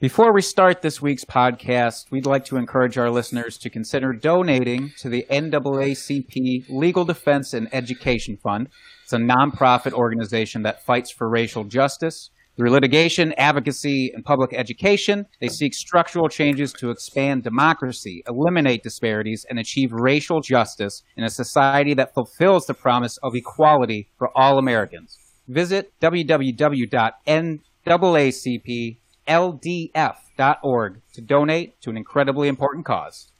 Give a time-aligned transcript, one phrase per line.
[0.00, 4.92] Before we start this week's podcast, we'd like to encourage our listeners to consider donating
[4.98, 8.68] to the NAACP Legal Defense and Education Fund.
[9.02, 12.30] It's a nonprofit organization that fights for racial justice.
[12.56, 19.44] Through litigation, advocacy, and public education, they seek structural changes to expand democracy, eliminate disparities,
[19.50, 24.58] and achieve racial justice in a society that fulfills the promise of equality for all
[24.58, 25.18] Americans.
[25.48, 25.92] Visit
[29.28, 33.32] www.naacpldf.org to donate to an incredibly important cause.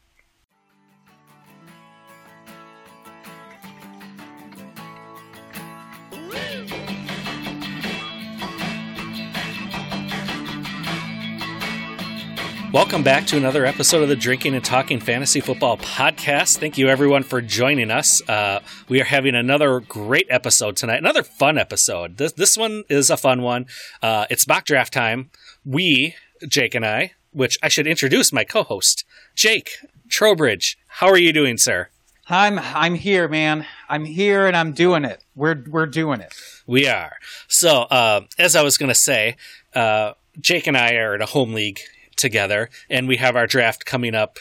[12.70, 16.58] Welcome back to another episode of the Drinking and Talking Fantasy Football Podcast.
[16.58, 18.20] Thank you, everyone, for joining us.
[18.28, 18.60] Uh,
[18.90, 22.18] we are having another great episode tonight, another fun episode.
[22.18, 23.64] This, this one is a fun one.
[24.02, 25.30] Uh, it's mock draft time.
[25.64, 26.14] We,
[26.46, 29.70] Jake and I, which I should introduce my co host, Jake
[30.10, 30.76] Trowbridge.
[30.88, 31.88] How are you doing, sir?
[32.28, 33.64] I'm I'm here, man.
[33.88, 35.24] I'm here and I'm doing it.
[35.34, 36.34] We're we're doing it.
[36.66, 37.16] We are.
[37.48, 39.36] So, uh, as I was going to say,
[39.74, 41.80] uh, Jake and I are in a home league
[42.18, 44.38] together, and we have our draft coming up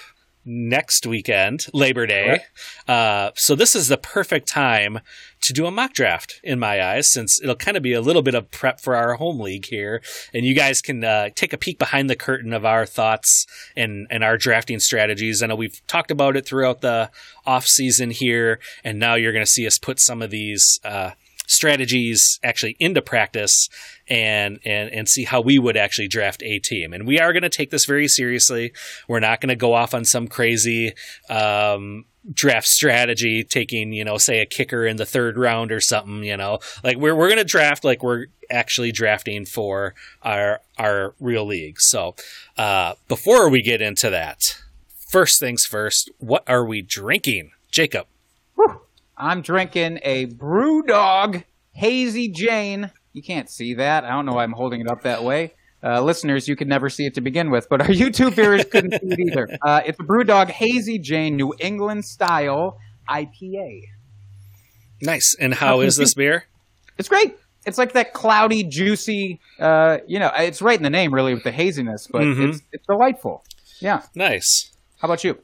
[0.50, 2.39] next weekend, Labor Day.
[2.88, 5.00] Uh, so this is the perfect time
[5.42, 8.22] to do a mock draft in my eyes, since it'll kind of be a little
[8.22, 10.02] bit of prep for our home league here,
[10.34, 14.08] and you guys can uh, take a peek behind the curtain of our thoughts and
[14.09, 15.44] and our drafting strategies.
[15.44, 17.12] I know we've talked about it throughout the
[17.45, 20.80] off season here, and now you're going to see us put some of these.
[20.84, 21.12] Uh,
[21.48, 23.70] strategies actually into practice
[24.08, 26.94] and and and see how we would actually draft a team.
[26.94, 28.73] And we are going to take this very seriously.
[29.08, 30.94] We're not going to go off on some crazy
[31.30, 36.23] um, draft strategy, taking you know, say a kicker in the third round or something.
[36.23, 41.16] You know, like we're we're going to draft like we're actually drafting for our our
[41.20, 41.80] real league.
[41.80, 42.16] So
[42.58, 44.62] uh, before we get into that,
[45.09, 48.08] first things first, what are we drinking, Jacob?
[49.17, 52.91] I'm drinking a BrewDog Hazy Jane.
[53.13, 54.03] You can't see that.
[54.05, 55.53] I don't know why I'm holding it up that way.
[55.83, 58.91] Uh, listeners, you could never see it to begin with, but our YouTube viewers couldn't
[59.00, 59.47] see it either.
[59.61, 62.79] Uh, it's a BrewDog Hazy Jane New England style
[63.09, 63.81] IPA.
[65.01, 65.35] Nice.
[65.39, 66.45] And how is this beer?
[66.97, 67.35] It's great.
[67.66, 69.39] It's like that cloudy, juicy.
[69.59, 72.50] Uh, you know, it's right in the name, really, with the haziness, but Mhm.
[72.50, 73.44] it's it's delightful.
[73.79, 74.01] Yeah.
[74.16, 74.72] Nice.
[75.00, 75.38] How about you?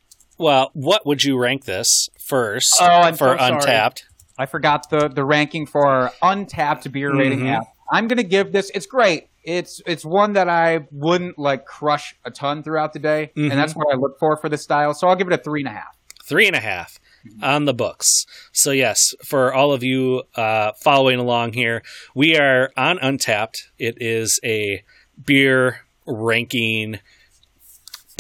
[0.43, 3.43] Well, what would you rank this first Oh, I'm for so.
[3.43, 4.03] Untappd?
[4.37, 7.55] I forgot the the ranking for Untappd beer rating Mhm.
[7.59, 7.67] app.
[7.89, 8.69] I'm gonna give this.
[8.75, 9.27] It's great.
[9.45, 13.51] It's it's one that I wouldn't like crush a ton throughout the day, Mhm.
[13.51, 14.93] and that's what I look for for this style.
[14.93, 15.95] So I'll give it a three and a half.
[16.25, 16.99] Three and a half
[17.41, 18.25] on the books.
[18.51, 21.83] So yes, for all of you uh, following along here,
[22.15, 23.55] we are on Untappd.
[23.77, 24.83] It is a
[25.23, 26.99] beer ranking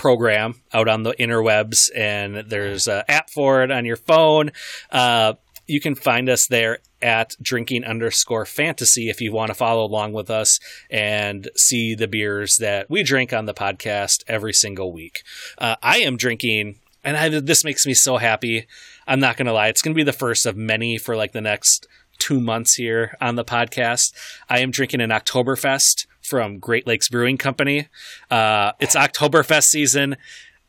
[0.03, 4.51] program out on the interwebs, and there's an app for it on your phone.
[4.91, 5.31] Uh,
[5.65, 10.11] you can find us there at drinking underscore fantasy if you want to follow along
[10.11, 10.59] with us
[10.91, 15.23] and see the beers that we drink on the podcast every single week.
[15.57, 18.67] Uh, I am drinking, and I, this makes me so happy.
[19.07, 19.69] I'm not going to lie.
[19.69, 21.87] It's going to be the first of many for like the next
[22.19, 24.11] two months here on the podcast.
[24.49, 27.87] I am drinking an Oktoberfest from Great Lakes Brewing Company.
[28.31, 30.15] Uh, it's Oktoberfest season.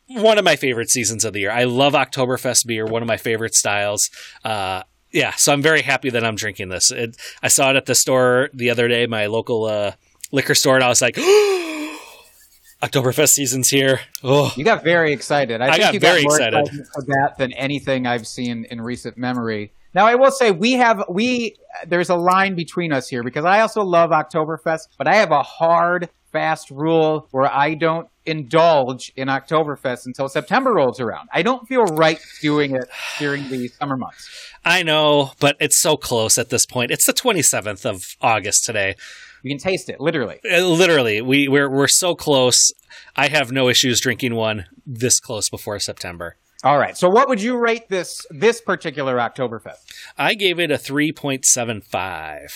[0.08, 1.50] One of my favorite seasons of the year.
[1.50, 2.84] I love Oktoberfest beer.
[2.84, 4.10] One of my favorite styles.
[4.44, 4.82] Uh,
[5.12, 6.90] yeah, so I'm very happy that I'm drinking this.
[6.90, 9.92] It, I saw it at the store the other day, my local uh,
[10.32, 11.14] liquor store, and I was like,
[12.82, 14.00] Oktoberfest season's here.
[14.22, 15.60] Oh, You got very excited.
[15.62, 16.58] I, I think got you very got more excited.
[16.60, 19.72] excitement for that than anything I've seen in recent memory.
[19.94, 21.56] Now I will say we have we
[21.86, 25.42] there's a line between us here because I also love Oktoberfest, but I have a
[25.42, 31.28] hard fast rule where I don't indulge in Oktoberfest until September rolls around.
[31.32, 32.88] I don't feel right doing it
[33.18, 34.28] during the summer months.
[34.64, 36.90] I know, but it's so close at this point.
[36.90, 38.96] It's the 27th of August today.
[39.42, 40.40] You can taste it, literally.
[40.50, 42.72] Uh, Literally, we we're we're so close.
[43.14, 46.36] I have no issues drinking one this close before September.
[46.64, 46.96] All right.
[46.96, 49.84] So what would you rate this this particular Oktoberfest?
[50.16, 52.48] I gave it a 3.75.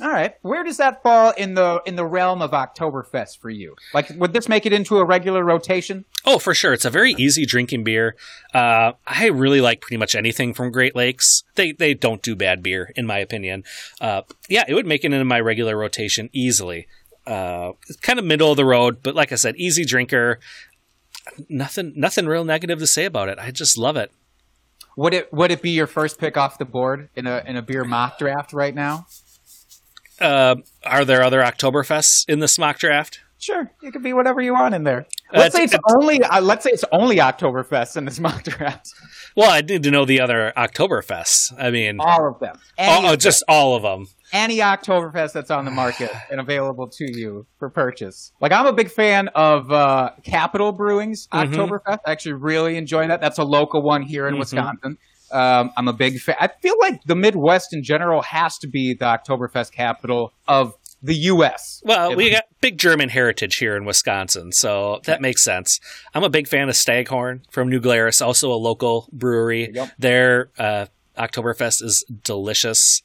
[0.00, 0.34] All right.
[0.42, 3.74] Where does that fall in the in the realm of Oktoberfest for you?
[3.92, 6.04] Like, would this make it into a regular rotation?
[6.24, 6.72] Oh, for sure.
[6.72, 8.14] It's a very easy drinking beer.
[8.54, 11.42] Uh, I really like pretty much anything from Great Lakes.
[11.56, 13.64] They they don't do bad beer, in my opinion.
[14.00, 16.86] Uh, yeah, it would make it into my regular rotation easily.
[17.26, 20.38] Uh, it's kind of middle of the road, but like I said, easy drinker.
[21.48, 23.38] Nothing nothing real negative to say about it.
[23.38, 24.10] I just love it.
[24.96, 27.62] Would it would it be your first pick off the board in a in a
[27.62, 29.06] beer mock draft right now?
[30.20, 33.20] Uh, are there other Oktoberfests in this mock draft?
[33.40, 35.06] Sure, you can be whatever you want in there.
[35.32, 36.20] Uh, Let's say it's- it's only.
[36.24, 38.88] Uh, let's say it's only Oktoberfest in this mock draft.
[39.36, 41.52] Well, I need to know the other Oktoberfests.
[41.56, 42.58] I mean, All of them.
[42.76, 44.06] Oh, oh, of just all of them.
[44.32, 48.32] Any Oktoberfest that's on the market and available to you for purchase.
[48.40, 51.54] Like I'm a big fan of uh, Capital Brewing's Mhm.
[51.54, 51.98] Oktoberfest.
[52.06, 53.20] I actually really enjoy that.
[53.20, 54.38] That's a local one here in Mhm.
[54.40, 54.98] Wisconsin.
[55.30, 56.36] Um, I'm a big fan.
[56.40, 60.72] I feel like the Midwest in general has to be the Oktoberfest capital of
[61.02, 61.80] the U.S.
[61.84, 65.78] Well, we got big German heritage here in Wisconsin, so that makes sense.
[66.14, 69.70] I'm a big fan of Staghorn from New Glarus, also a local brewery.
[69.72, 69.90] Yep.
[69.98, 70.86] Their uh,
[71.16, 73.02] Oktoberfest is delicious.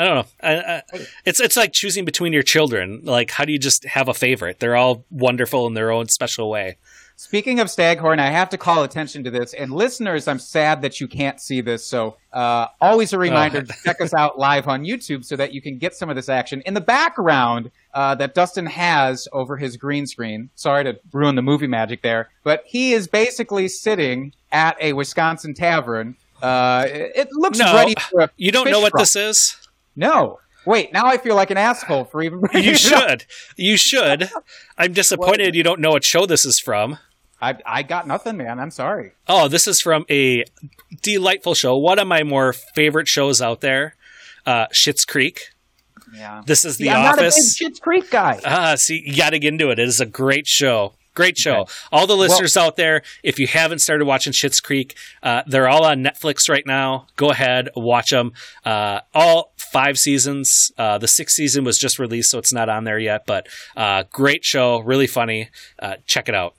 [0.00, 0.26] I don't know.
[0.42, 0.82] I, I,
[1.26, 3.02] it's it's like choosing between your children.
[3.04, 4.58] Like, how do you just have a favorite?
[4.58, 6.78] They're all wonderful in their own special way.
[7.16, 9.52] Speaking of Staghorn, I have to call attention to this.
[9.52, 11.84] And listeners, I'm sad that you can't see this.
[11.84, 13.60] So, uh, always a reminder Oh.
[13.60, 16.30] to check us out live on YouTube so that you can get some of this
[16.30, 16.62] action.
[16.64, 21.42] In the background uh, that Dustin has over his green screen, sorry to ruin the
[21.42, 26.16] movie magic there, but he is basically sitting at a Wisconsin tavern.
[26.40, 29.56] Uh, it, looks No, ready for a You don't know what this is?
[29.96, 30.38] No.
[30.66, 33.24] Wait, now I feel like an asshole for even You should.
[33.56, 34.30] You should.
[34.78, 36.98] I'm disappointed you don't know what show this is from.
[37.40, 38.60] I, I got nothing, man.
[38.60, 39.12] I'm sorry.
[39.26, 40.44] Oh, this is from a
[41.02, 41.76] delightful show.
[41.78, 43.96] One of my more favorite shows out there,
[44.44, 45.40] uh, Schitt's Creek.
[46.14, 46.42] Yeah.
[46.44, 47.58] This is The I'm not a big Office.
[47.58, 48.40] Schitt's Creek guy.
[48.44, 49.78] Ah, see, you got to get into it.
[49.78, 50.94] It is a great show.
[51.20, 51.66] Great show.
[51.92, 55.84] All the listeners out there, if you haven't started watching Schitt's Creek, uh, they're all
[55.84, 57.08] on Netflix right now.
[57.16, 58.32] Go ahead, watch them.
[58.64, 60.72] Uh, all five seasons.
[60.78, 63.26] Uh, the sixth season was just released, so it's not on there yet.
[63.26, 65.50] But uh, great show, really funny.
[65.78, 66.54] Uh, check it out.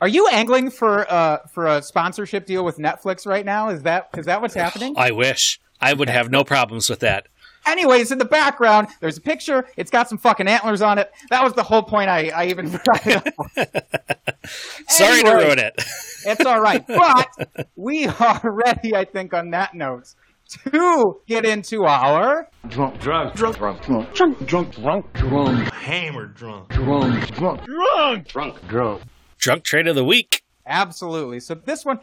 [0.00, 3.68] Are you angling for uh for a sponsorship deal with Netflix right now?
[3.68, 4.94] Is that is that what's happening?
[4.96, 7.28] I wish I would have no problems with that.
[7.66, 9.66] Anyways, in the background, there's a picture.
[9.76, 11.10] It's got some fucking antlers on it.
[11.30, 12.08] That was the whole point.
[12.08, 14.48] I, I even brought it up.
[14.88, 15.74] Sorry to ruin it.
[16.26, 17.28] It's all right, but
[17.76, 18.94] we are ready.
[18.94, 20.14] I think on that note
[20.50, 26.68] to get into our drunk, drunk, drunk, drunk, drunk, drunk, drunk, drunk, drunk, hammered drunk,
[26.68, 29.02] drunk, drunk, drunk, drunk, drunk.
[29.38, 30.42] Drunk trade of the week.
[30.66, 31.40] Absolutely.
[31.40, 32.00] So this one,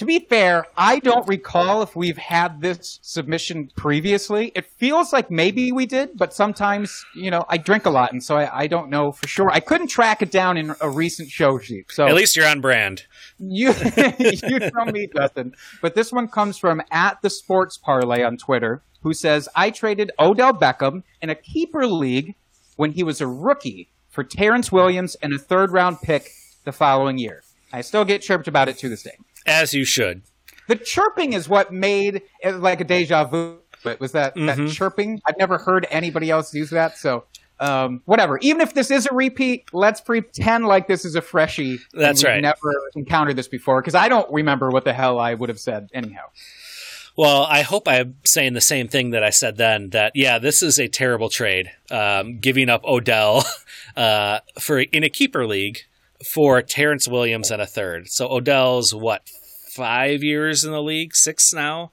[0.00, 4.50] to be fair, I don't recall if we've had this submission previously.
[4.54, 8.24] It feels like maybe we did, but sometimes, you know, I drink a lot, and
[8.24, 9.50] so I, I don't know for sure.
[9.50, 11.92] I couldn't track it down in a recent show sheet.
[11.92, 13.04] So At least you're on brand.
[13.38, 13.74] you
[14.18, 15.54] you tell me, Dustin.
[15.82, 20.12] But this one comes from at the Sports Parlay on Twitter, who says I traded
[20.18, 22.36] Odell Beckham in a keeper league
[22.76, 26.30] when he was a rookie for Terrance Williams and a third round pick
[26.64, 27.42] the following year.
[27.72, 29.16] I still get chirped about it to this day.
[29.46, 30.22] As you should.
[30.68, 33.58] The chirping is what made it like a deja vu.
[33.82, 34.72] But was that that Mhm.
[34.72, 35.20] chirping?
[35.26, 36.96] I've never heard anybody else use that.
[36.98, 37.24] So.
[37.62, 38.38] Um, whatever.
[38.40, 41.78] Even if this is a repeat, let's pretend like this is a freshie.
[41.92, 42.40] That's right.
[42.40, 45.90] Never encountered this before because I don't remember what the hell I would have said
[45.92, 46.22] anyhow.
[47.18, 49.90] Well, I hope I'm saying the same thing that I said then.
[49.90, 51.70] That yeah, this is a terrible trade.
[51.90, 53.44] Um, giving up Odell
[53.96, 55.80] uh, for in a keeper league
[56.32, 58.08] for Terrance Williams and a third.
[58.08, 59.22] So Odell's what
[59.74, 61.92] five years in the league, six now.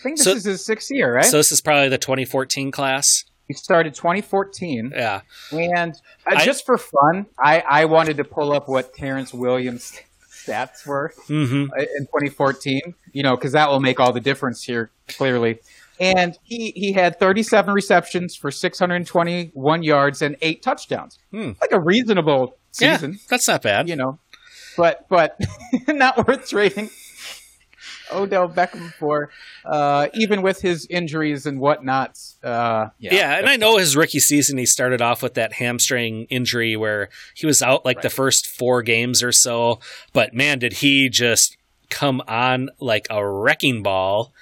[0.00, 1.24] I think this So- is his sixth year, right?
[1.24, 3.24] So this is probably the 2014 class.
[3.46, 5.20] he started 2014, Yeah,
[5.52, 5.92] and
[6.26, 10.00] uh, I- just for fun, I, I wanted to pull up what Terrance Williams'
[10.32, 12.94] stats were hmm uh, in 2014.
[13.12, 15.60] You know, because that will make all the difference here clearly.
[16.00, 21.18] And he he had 37 receptions for 621 yards and eight touchdowns.
[21.30, 21.52] Hmm.
[21.60, 23.18] Like a reasonable yeah, season.
[23.28, 23.88] that's not bad.
[23.88, 24.18] you know,
[24.76, 25.38] but but
[25.88, 26.90] not worth trading
[28.12, 29.30] Odell Beckham for,
[29.64, 32.18] uh, even with his injuries and whatnot.
[32.42, 36.26] Uh, yeah, Yeah, and I know his rookie season he started off with that hamstring
[36.28, 39.80] injury where he was out like the first four games or so.
[40.12, 41.56] But man, did he just
[41.88, 44.32] come on like a wrecking ball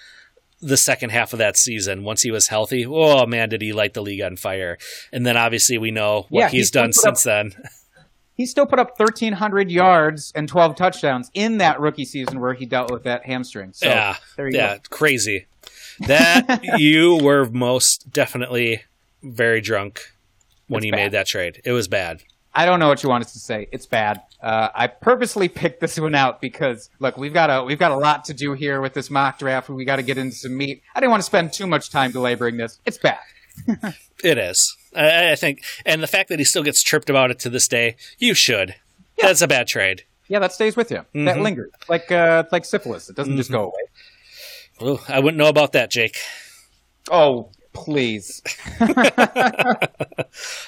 [0.60, 2.84] the second half of that season once he was healthy.
[2.86, 4.76] Oh man, did he light the league on fire.
[5.12, 7.52] And then obviously we know what Yeah, he's he's done put up- since then.
[8.34, 12.66] He still put up 1,300 yards and 12 touchdowns in that rookie season where he
[12.66, 13.72] dealt with that hamstring.
[13.72, 14.16] So yeah.
[14.36, 14.82] there you yeah, go.
[14.90, 15.46] crazy.
[16.06, 18.82] That you were most definitely
[19.22, 20.12] very drunk
[20.66, 20.96] when It's you bad.
[20.96, 21.60] made that trade.
[21.64, 22.22] It was bad.
[22.54, 23.68] I don't know what you want us to say.
[23.72, 24.20] It's bad.
[24.42, 27.96] Uh, I purposely picked this one out because look, we've got a we've got a
[27.96, 29.70] lot to do here with this mock draft.
[29.70, 30.82] We got to get into some meat.
[30.94, 32.78] I didn't want to spend too much time belaboring this.
[32.84, 33.18] It's bad.
[34.24, 34.76] It is.
[34.94, 37.68] I, I think, and the fact that he still gets tripped about it to this
[37.68, 38.74] day, you should.
[39.18, 39.26] Yeah.
[39.26, 40.04] That's a bad trade.
[40.28, 41.04] Yeah, that stays with you.
[41.14, 41.42] That Mhm.
[41.42, 43.10] lingers like uh, like syphilis.
[43.10, 44.90] It doesn't just go away.
[44.90, 46.16] Ooh, I wouldn't know about that, Jake.
[47.10, 48.40] Oh, please.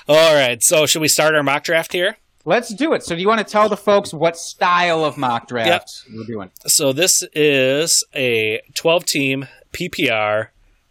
[0.09, 0.63] All right.
[0.63, 2.17] So, should we start our mock draft here?
[2.45, 3.03] Let's do it.
[3.03, 5.87] So, do you want to tell the folks what style of mock draft yep.
[6.15, 6.51] we're doing?
[6.67, 10.49] So, this is a 12 team PPR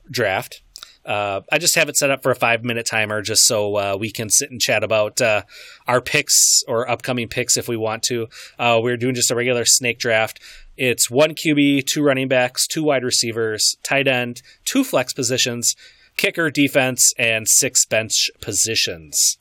[0.10, 0.62] draft.
[1.06, 3.98] Uh, I just have it set up for a five minute timer just so uh,
[4.00, 5.44] we can sit and chat about uh,
[5.88, 8.28] our picks or upcoming picks if we want to.
[8.58, 10.40] Uh, we're doing just a regular snake draft.
[10.78, 15.76] It's one QB, two running backs, two wide receivers, tight end, two flex positions,
[16.18, 19.38] kicker, defense, and six bench positions.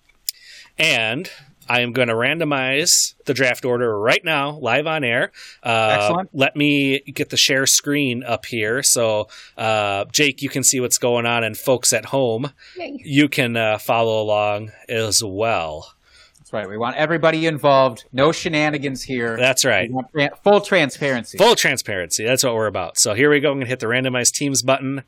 [0.78, 1.30] And
[1.68, 5.32] I am going to randomize the draft order right now, live on air.
[5.62, 6.30] Uh, Excellent.
[6.32, 8.82] Let me get the share screen up here.
[8.82, 13.00] So, uh, Jake, you can see what's going on, and folks at home, Yay.
[13.04, 15.94] you can uh, follow along as well.
[16.38, 16.68] That's right.
[16.68, 18.04] We want everybody involved.
[18.12, 19.36] No shenanigans here.
[19.36, 19.90] That's right.
[20.44, 21.38] full transparency.
[21.38, 22.24] Full transparency.
[22.24, 22.98] That's what we're about.
[22.98, 23.50] So here we go.
[23.50, 25.04] I'm going to hit the randomize teams button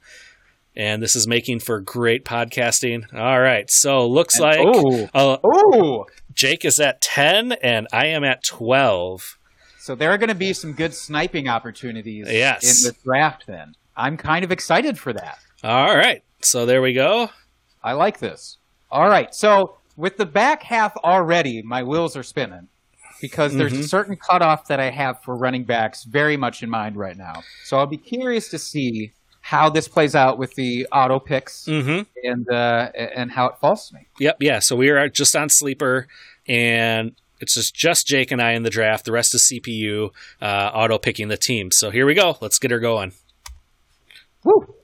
[0.76, 3.02] and this is making for great podcasting.
[3.14, 8.06] All right, so looks and, like oh, uh, oh, Jake is at ten, and I
[8.06, 9.38] am at twelve.
[9.78, 12.84] So there are going to be some good sniping opportunities yes.
[12.84, 13.46] in the draft.
[13.46, 15.38] Then I'm kind of excited for that.
[15.62, 17.30] All right, so there we go.
[17.82, 18.58] I like this.
[18.90, 22.68] All right, so with the back half already, my wheels are spinning
[23.20, 23.80] because there's mm-hmm.
[23.80, 27.42] a certain cutoff that I have for running backs very much in mind right now.
[27.64, 29.13] So I'll be curious to see
[29.44, 32.00] how this plays out with the auto picks mm-hmm.
[32.26, 34.06] and uh, and how it falls to me.
[34.18, 34.58] Yep, yeah.
[34.58, 36.06] So we are just on sleeper,
[36.48, 39.04] and it's just just Jake and I in the draft.
[39.04, 40.08] The rest is CPU
[40.40, 41.70] uh, auto picking the team.
[41.72, 42.38] So here we go.
[42.40, 43.12] Let's get her going.
[44.44, 44.74] Woo!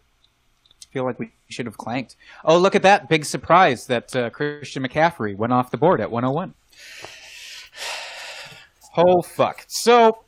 [0.92, 2.16] Feel like we should have clanked.
[2.44, 6.10] Oh, look at that big surprise that uh, Christian McCaffrey went off the board at
[6.10, 6.52] 101.
[8.94, 9.64] Oh fuck!
[9.68, 10.18] So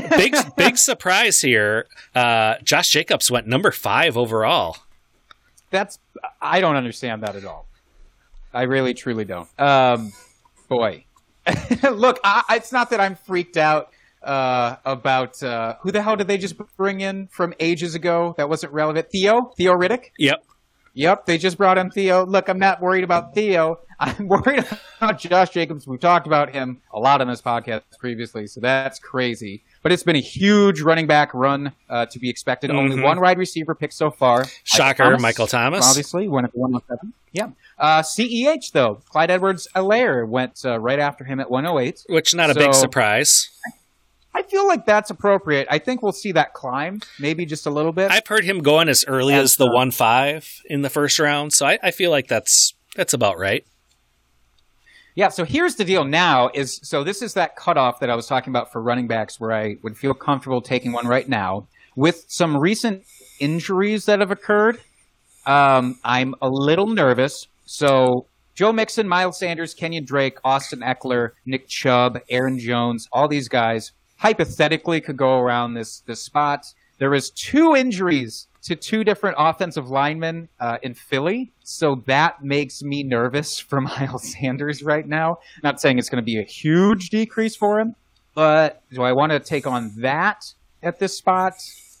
[0.00, 1.86] big big surprise here.
[2.14, 4.76] Uh, Josh Jacobs went number five overall.
[5.70, 5.98] That's
[6.40, 7.66] I don't understand that at all.
[8.52, 9.48] I really truly don't.
[9.60, 10.12] Um,
[10.68, 11.04] boy,
[11.82, 13.90] look, I, it's not that I'm freaked out
[14.22, 18.48] uh, about uh, who the hell did they just bring in from ages ago that
[18.48, 19.10] wasn't relevant?
[19.10, 20.10] Theo, Theo Riddick.
[20.18, 20.44] Yep.
[20.94, 22.24] Yep, they just brought in Theo.
[22.24, 23.80] Look, I'm not worried about Theo.
[24.00, 24.64] I'm worried
[24.98, 25.86] about Josh Jacobs.
[25.86, 29.62] We've talked about him a lot on this podcast previously, so that's crazy.
[29.86, 32.70] But it's been a huge running back run uh, to be expected.
[32.70, 32.78] Mm-hmm.
[32.80, 34.44] Only one wide receiver pick so far.
[34.64, 35.86] Shocker, Thomas, Michael Thomas.
[35.86, 37.12] Obviously, went at 107.
[37.30, 37.50] Yeah.
[37.78, 42.04] Uh, CEH, though, Clyde Edwards Helaire went uh, right after him at 108.
[42.08, 43.48] Which, not a big surprise.
[44.34, 45.68] I feel like that's appropriate.
[45.70, 48.10] I think we'll see that climb, maybe just a little bit.
[48.10, 51.20] I've heard him going as early as, as the uh, one five in the first
[51.20, 53.64] round, so I, I feel like that's that's about right.
[55.16, 58.26] Yeah, so here's the deal now is so this is that cutoff that I was
[58.26, 61.66] talking about for running backs where I would feel comfortable taking one right now.
[61.96, 63.04] With some recent
[63.40, 64.78] injuries that have occurred,
[65.46, 67.48] um, I'm a little nervous.
[67.64, 73.48] So Joe Mixon, Miles Sanders, Kenyon Drake, Austin Ekeler, Nick Chubb, Aaron Jones, all these
[73.48, 76.66] guys hypothetically could go around this this spot.
[76.98, 82.82] There is two injuries to two different offensive linemen uh, in Philly, so that makes
[82.82, 85.38] me nervous for Miles Sanders right now.
[85.62, 87.94] Not saying it's going to be a huge decrease for him,
[88.34, 90.44] but do I want to take on that
[90.82, 91.54] at this spot?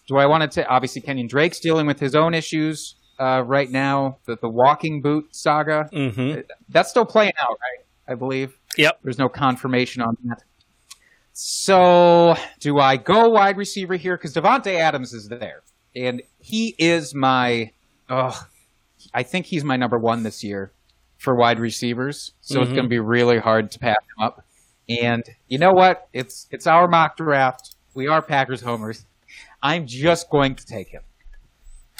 [0.08, 0.48] Do I want to?
[0.48, 0.66] Take?
[0.68, 4.18] Obviously, Kenyon Drake's dealing with his own issues uh, right now.
[4.26, 6.40] The the walking boot saga mm-hmm.
[6.68, 7.86] that's still playing out, right?
[8.08, 8.58] I believe.
[8.76, 9.00] Yep.
[9.02, 10.42] There's no confirmation on that.
[11.32, 14.16] So, do I go wide receiver here?
[14.16, 15.62] Because Davante Adams is there,
[15.96, 17.72] and he is my.
[18.08, 18.46] Oh,
[19.12, 20.70] I think he's my number one this year
[21.18, 22.32] for wide receivers.
[22.40, 22.62] So mm-hmm.
[22.62, 24.44] it's going to be really hard to pass him up.
[24.88, 26.08] And you know what?
[26.12, 27.74] It's it's our mock draft.
[27.94, 29.06] We are Packers homers.
[29.62, 31.02] I'm just going to take him.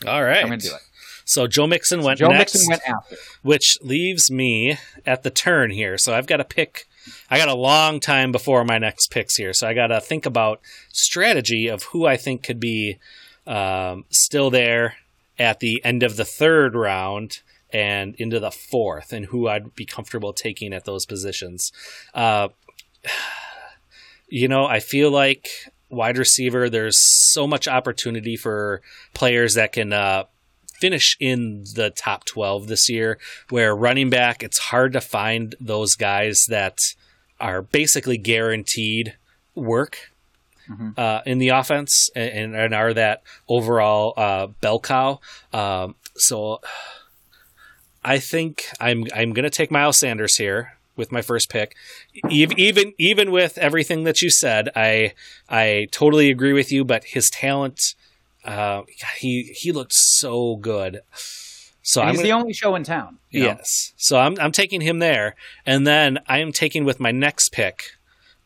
[0.07, 0.43] All right.
[0.43, 0.83] I'm going to do it.
[1.25, 3.17] So Joe Mixon went Joe next, Mixon went after.
[3.43, 5.99] which leaves me at the turn here.
[5.99, 6.87] So I've got to pick
[7.31, 10.27] I got a long time before my next picks here, so I got to think
[10.27, 10.61] about
[10.93, 12.99] strategy of who I think could be
[13.47, 14.97] um, still there
[15.39, 19.85] at the end of the third round and into the fourth, and who I'd be
[19.85, 21.73] comfortable taking at those positions.
[22.15, 22.49] Uh,
[24.29, 25.49] you know, I feel like
[25.89, 26.99] wide receiver, there's
[27.33, 28.83] so much opportunity for
[29.15, 30.25] players that can uh,
[30.81, 33.19] finish in the top 12 this year,
[33.51, 36.79] where running back, it's hard to find those guys that
[37.41, 39.17] are basically guaranteed
[39.55, 40.11] work
[40.71, 40.91] mm-hmm.
[40.97, 45.21] uh, in the offense and, and, are that overall uh, bell cow.
[45.53, 46.61] Um, so
[48.05, 51.75] I think I'm I'm going to take Miles Sanders here with my first pick.
[52.31, 55.13] Even even with everything that you said, I
[55.49, 56.85] I totally agree with you.
[56.85, 57.95] But his talent
[58.45, 58.83] uh,
[59.19, 61.01] he he looked so good.
[61.83, 63.19] So And I'm he's gonna- the only show in town.
[63.31, 63.47] you know?
[63.47, 63.93] Yes.
[63.97, 67.83] So I'm I'm taking him there, and then I am taking with my next pick,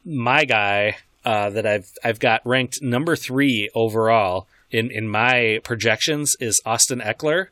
[0.04, 6.36] my guy uh, that I've I've got ranked number three overall in in my projections
[6.40, 7.48] is Austin Ekeler.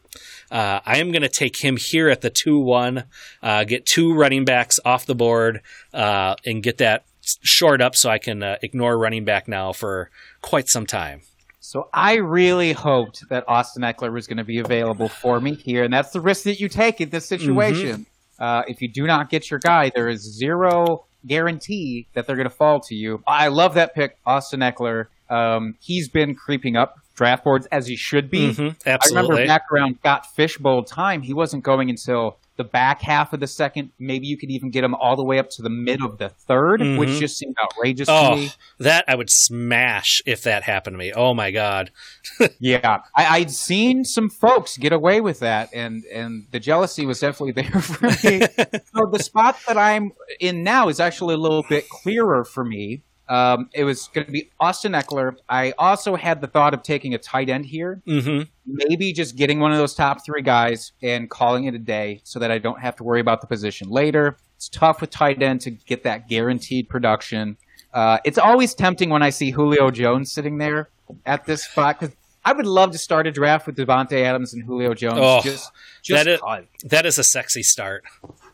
[0.51, 3.05] Uh, I am going to take him here at the two one,
[3.43, 5.61] uh, get two running backs off the board,
[5.93, 7.05] uh, and get that
[7.43, 10.11] short up so I can uh, ignore running back now for
[10.41, 11.23] quite some time.
[11.61, 15.85] So I really hoped that Austin Ekeler was going to be available for me here,
[15.85, 18.07] and that's the risk that you take in this situation.
[18.39, 22.49] Uh, if you do not get your guy, there is zero guarantee that they're going
[22.49, 23.23] to fall to you.
[23.27, 25.07] I love that pick, Austin Ekeler.
[25.29, 28.53] Um, he's been creeping up draft boards as he should be.
[28.55, 33.33] Mhm, I remember back around got fishbowl time, he wasn't going until the back half
[33.33, 33.91] of the second.
[34.01, 36.29] Maybe you could even get him all the way up to the mid of the
[36.29, 37.19] 3rd which Mhm.
[37.21, 38.51] just seemed outrageous Oh, to me.
[38.81, 41.13] that I would smash if that happened to me.
[41.13, 41.91] Oh my god.
[42.61, 47.19] Yeah, I, I'd seen some folks get away with that, and and the jealousy was
[47.21, 48.41] definitely there for me.
[48.95, 53.03] so the spot that I'm in now is actually a little bit clearer for me.
[53.29, 55.37] Um, it was going to be Austin Ekeler.
[55.49, 59.61] I also had the thought of taking a tight end here, hmm maybe just getting
[59.61, 62.81] one of those top three guys and calling it a day, so that I don't
[62.81, 64.37] have to worry about the position later.
[64.57, 67.57] It's tough with tight end to get that guaranteed production.
[67.95, 70.91] Uh, it's always tempting when I see Julio Jones sitting there
[71.25, 74.63] at this spot because I would love to start a draft with Davante Adams and
[74.63, 75.19] Julio Jones.
[75.19, 75.71] Oh, just,
[76.03, 76.41] just that, is,
[76.85, 78.05] that is a sexy start.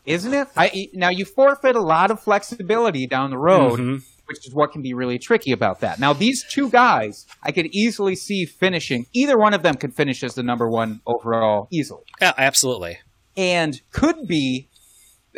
[0.05, 0.47] isn't it?
[0.55, 4.03] I now you forfeit a lot of flexibility down the road, Mhm.
[4.25, 5.99] Which is what can be really tricky about that.
[5.99, 9.05] Now these two guys, I could easily see finishing.
[9.13, 12.99] Either one of them could finish as the number one overall easily, Yeah, absolutely.
[13.37, 14.69] and could be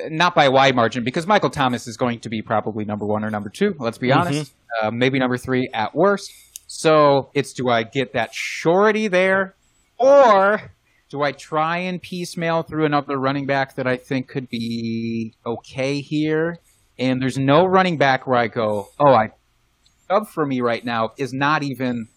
[0.10, 3.24] not by a wide margin because Michael Thomas is going to be probably number one
[3.24, 3.74] or number two.
[3.80, 6.32] Let's be honest, uh, maybe number three at worst.
[6.68, 9.56] So it's do I get that surety there,
[9.98, 10.72] or
[11.10, 16.02] do I try and piecemeal through another running back that I think could be okay
[16.02, 16.60] here?
[17.00, 19.32] And there's no running back where I go, oh, I
[20.10, 22.08] up for me right now is not even.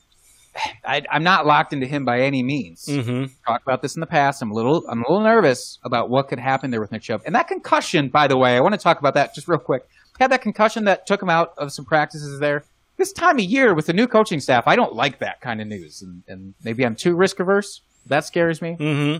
[0.84, 4.06] I, I'm not locked into him by any means hmm talked about this in the
[4.06, 4.42] past.
[4.42, 7.22] I'm a little I'm a little nervous about what could happen there with Nick Chubb.
[7.24, 9.86] And that concussion, by the way, I want to talk about that just real quick.
[10.18, 12.64] Had that concussion that took him out of some practices there.
[12.96, 15.68] This time of year with the new coaching staff, I don't like that kind of
[15.68, 16.02] news.
[16.02, 17.80] And, and maybe I'm too risk averse.
[18.06, 18.74] That scares me.
[18.74, 19.16] hmm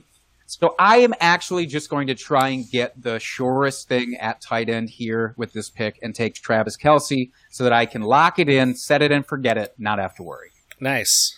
[0.58, 4.68] So I am actually just going to try and get the surest thing at tight
[4.68, 8.48] end here with this pick and take Travis Kelce so that I can lock it
[8.48, 10.50] in, set it and forget it, not have to worry.
[10.80, 11.36] Nice.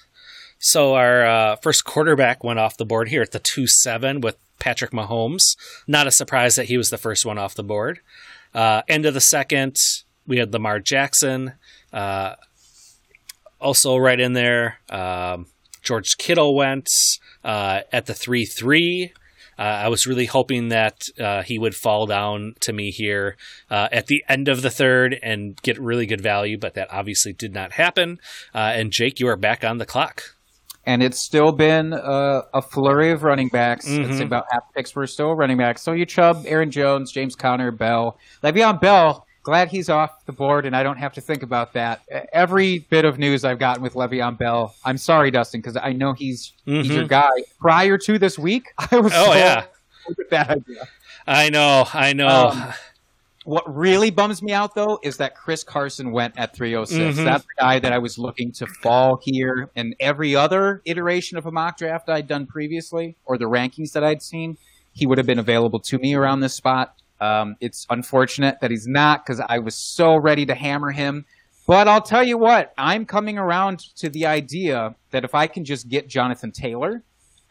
[0.59, 4.39] So our uh, first quarterback went off the board here at the two seven with
[4.59, 5.57] Patrick Mahomes.
[5.87, 8.01] Not a surprise that he was the first one off the board.
[8.55, 9.77] Uh, end of the second,
[10.27, 11.53] we had Lamar Jackson.
[11.93, 12.37] Uh,
[13.61, 15.49] also right in there, um,
[15.83, 16.89] George Kittle went
[17.45, 19.13] uh, at the three three.
[19.59, 23.37] Uh, I was really hoping that uh, he would fall down to me here
[23.71, 27.33] uh, at the end of the third and get really good value, but that obviously
[27.35, 28.19] did not happen.
[28.55, 30.23] Uh, and Jake, you are back on the clock.
[30.85, 33.87] and it's still been uh, a flurry of running backs.
[33.87, 34.17] Mhm.
[34.19, 35.81] say about half picks were still running backs.
[35.83, 39.25] So you Chubb, Aaron Jones, James Conner, Bell, Le'Veon Bell.
[39.43, 42.03] Glad he's off the board, and I don't have to think about that.
[42.33, 46.13] Every bit of news I've gotten with Le'Veon Bell, I'm sorry, Dustin, because I know
[46.13, 47.09] he's he's your Mhm.
[47.09, 47.31] guy.
[47.59, 49.65] Prior to this week, I was Oh, so yeah.
[50.17, 50.87] with that idea.
[51.27, 52.29] I know, I know.
[52.29, 52.73] Um,
[53.45, 57.19] What really bums me out though is that Chris Carson went at 306.
[57.19, 57.25] Mhm.
[57.25, 59.69] That's the guy that I was looking to fall here.
[59.75, 64.05] And every other iteration of a mock draft I'd done previously, or the rankings that
[64.05, 64.57] I'd seen,
[64.93, 66.95] he would have been available to me around this spot.
[67.23, 71.25] Um, it's unfortunate that he's not because I was so ready to hammer him.
[71.67, 75.65] But I'll tell you what, I'm coming around to the idea that if I can
[75.65, 77.03] just get Jonathan Taylor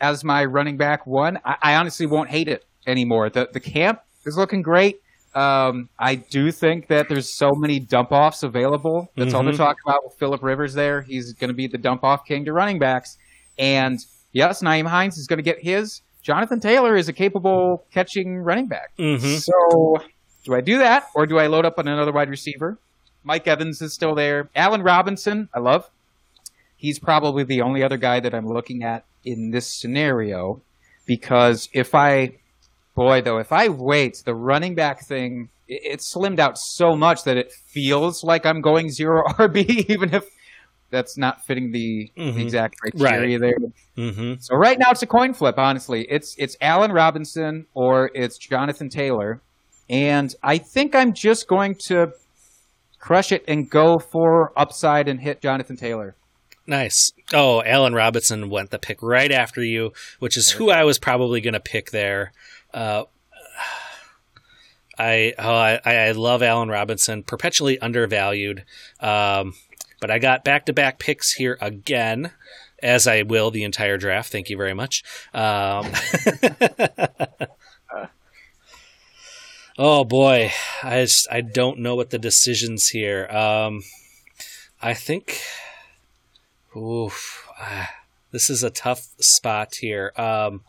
[0.02, 3.30] as my running back one, I, I honestly won't hate it anymore.
[3.30, 4.98] The the camp is looking great.
[5.34, 9.08] Um, I do think that there's so many dump offs available.
[9.16, 9.58] That's all they're Mhm.
[9.68, 11.02] talking about with Philip Rivers there.
[11.04, 13.18] He's going to be the dump off king to running backs.
[13.58, 13.98] And
[14.34, 16.02] yes, Nyheim Hines is going to get his.
[16.22, 18.92] Jonathan Taylor is a capable catching running back.
[18.98, 19.40] Mhm.
[19.40, 19.98] So
[20.44, 22.78] do I do that or do I load up on another wide receiver?
[23.24, 24.50] Mike Evans is still there.
[24.56, 25.90] Allen Robinson, I love.
[26.76, 30.62] He's probably the only other guy that I'm looking at in this scenario
[31.06, 32.34] because if I,
[32.96, 37.24] boy, though, if I wait, the running back thing, it, it's slimmed out so much
[37.26, 40.26] that it feels like I'm going zero RB, even if
[40.92, 42.36] that's not fitting the, Mhm.
[42.36, 43.58] the exact criteria there.
[43.96, 45.58] hmm So right now it's a coin flip.
[45.58, 49.42] Honestly, it's it's Allen Robinson or it's Jonathan Taylor,
[49.90, 52.12] and I think I'm just going to
[53.00, 56.16] crush it and go for upside and hit Jonathan Taylor.
[56.68, 57.12] Nice.
[57.34, 61.42] Oh, Allen Robinson went the pick right after you, which is who I was probably
[61.42, 62.32] going to pick there.
[62.74, 63.06] Uh,
[65.00, 68.64] I, oh, I I love Allen Robinson, perpetually undervalued.
[69.00, 69.54] Um,
[70.02, 72.32] but I got back to back picks here again,
[72.84, 74.32] as I will the entire draft.
[74.32, 75.04] Thank you very much.
[75.34, 75.92] Um,
[79.78, 80.52] oh boy,
[80.84, 83.28] I just, I don't know what the decisions here.
[83.28, 83.84] Um,
[84.82, 85.40] I think,
[86.76, 87.90] oof, ah,
[88.32, 90.12] this is a tough spot here.
[90.18, 90.64] Um,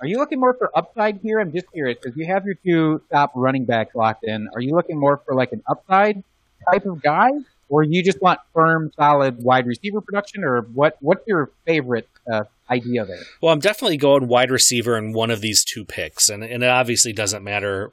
[0.00, 1.40] Are you looking more for upside here?
[1.40, 4.48] I'm just curious because you have your two top running backs locked in.
[4.54, 6.24] Are you looking more for like an upside
[6.70, 7.32] type of guy,
[7.68, 10.96] or you just want firm, solid wide receiver production, or what?
[11.00, 13.22] What's your favorite uh, idea there?
[13.40, 16.68] Well, I'm definitely going wide receiver in one of these two picks, and, and it
[16.68, 17.92] obviously doesn't matter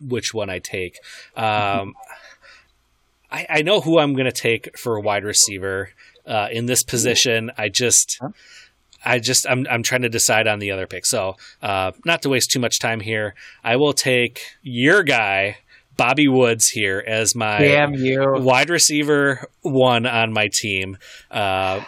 [0.00, 0.98] which one I take.
[1.36, 1.94] Um,
[3.30, 5.90] I, I know who I'm going to take for a wide receiver
[6.26, 7.50] uh, in this position.
[7.56, 8.20] I just.
[9.06, 11.04] I just I'm I'm trying to decide on the other pick.
[11.04, 15.58] So, uh, not to waste too much time here, I will take your guy
[15.96, 17.58] Bobby Woods here as my
[18.38, 20.98] wide receiver one on my team.
[21.30, 21.84] Uh,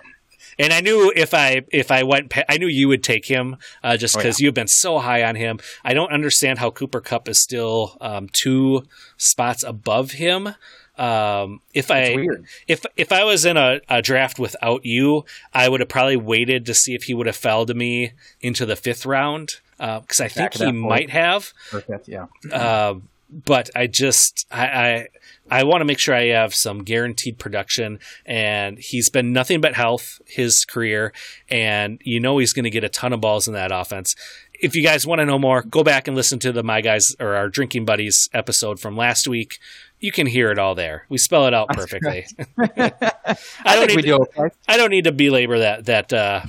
[0.58, 3.96] and I knew if I if I went, I knew you would take him uh,
[3.96, 5.58] just Oh, because you've been so high on him.
[5.84, 8.84] I don't understand how Cooper Kupp is still um, two
[9.16, 10.54] spots above him.
[10.98, 12.46] Um, if I weird.
[12.66, 16.64] if if I was in a, a draft without you, I would have probably waited
[16.66, 20.28] to see if he would have fell to me into the fifth round because I
[20.28, 21.52] think Back he might have.
[21.70, 22.08] Perfect.
[22.08, 22.26] Yeah.
[22.50, 25.08] Um, but I just I I,
[25.50, 29.74] I want to make sure I have some guaranteed production, and he's been nothing but
[29.74, 31.12] health his career,
[31.48, 34.14] and you know he's going to get a ton of balls in that offense.
[34.58, 37.14] If you guys want to know more, go back and listen to the My Guys
[37.20, 39.58] or our Drinking Buddies episode from last week.
[40.00, 41.04] You can hear it all there.
[41.08, 42.26] We spell it out perfectly.
[42.58, 44.54] I, don't think need do okay.
[44.66, 46.42] I don't need to belabor that that uh,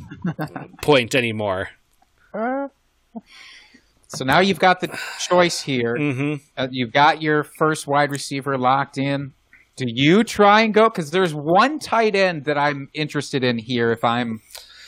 [0.82, 1.70] point anymore.
[4.08, 5.98] So now you've got the choice here.
[5.98, 9.34] hmm Uh, you've got your first wide receiver locked in.
[9.76, 10.90] Do you try and go?
[10.90, 13.92] Because there's one tight end that I'm interested in here.
[13.92, 14.42] If I'm,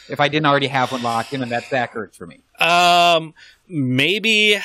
[0.09, 2.39] if I didn't already have one locked in, and that's Zach Ertz for me.
[2.59, 3.35] Um,
[3.67, 4.57] maybe,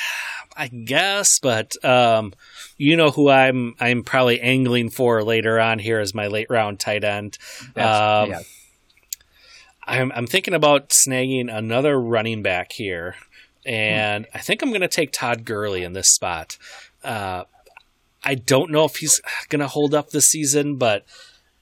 [0.57, 2.33] I guess, but um,
[2.77, 6.79] you know who I'm I'm probably angling for later on here as my late round
[6.79, 7.37] tight end.
[7.75, 8.39] Um, yeah.
[9.85, 13.15] I'm I'm thinking about snagging another running back here,
[13.65, 16.57] and I think I'm going to take Todd Gurley in this spot.
[17.03, 17.45] Uh,
[18.23, 21.05] I don't know if he's going to hold up this season, but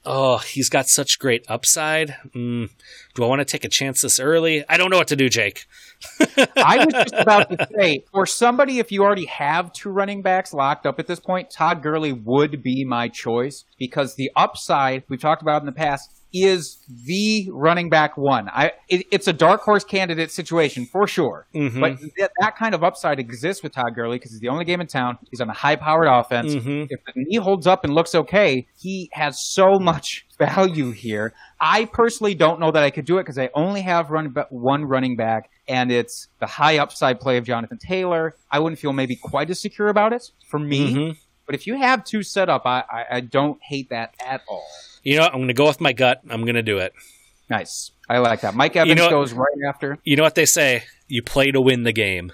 [0.05, 2.15] oh, he's got such great upside.
[2.35, 2.69] Mm,
[3.15, 4.63] do I want to take a chance this early?
[4.67, 5.65] I don't know what to do, Jake.
[6.57, 10.53] I was just about to say, for somebody, if you already have two running backs
[10.53, 15.21] locked up at this point, Todd Gurley would be my choice because the upside we've
[15.21, 18.49] talked about in the past is the running back one.
[18.49, 21.79] I it, it's a dark horse candidate situation for sure, Mhm.
[21.79, 24.81] but that, that kind of upside exists with Todd Gurley because he's the only game
[24.81, 25.17] in town.
[25.29, 26.55] He's on a high-powered offense.
[26.55, 26.87] Mhm.
[26.89, 31.33] If the knee holds up and looks okay, he has so much value here.
[31.61, 34.47] I personally don't know that I could do it because I only have run ba-
[34.49, 38.35] one running back, and it's the high upside play of Jonathan Taylor.
[38.51, 40.93] I wouldn't feel maybe quite as secure about it for me.
[40.95, 41.17] Mhm.
[41.45, 44.65] But if you have two set up, I, I, I don't hate that at all.
[45.03, 45.33] You know, what?
[45.33, 46.21] I'm going to go with my gut.
[46.29, 46.93] I'm going to do it.
[47.49, 47.91] Nice.
[48.09, 48.55] I like that.
[48.55, 49.97] Mike Evans You know what- goes right after.
[50.03, 50.83] You know what they say?
[51.07, 52.31] You play to win the game.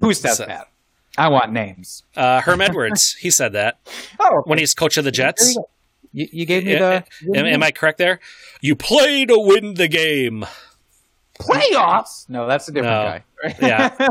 [0.00, 0.68] Who says So- that?
[1.16, 2.04] I want names.
[2.16, 3.78] Uh, Herm Edwards, he said that
[4.20, 5.56] Oh, when he's coach of the you Jets.
[6.12, 7.04] You, you gave me the
[7.34, 8.20] Am, am I correct there?
[8.60, 10.46] You play to win the game.
[11.38, 12.28] playoffs.
[12.28, 13.02] No, that's a different No.
[13.04, 13.24] guy.
[13.44, 13.56] Right?
[13.62, 14.08] Yeah.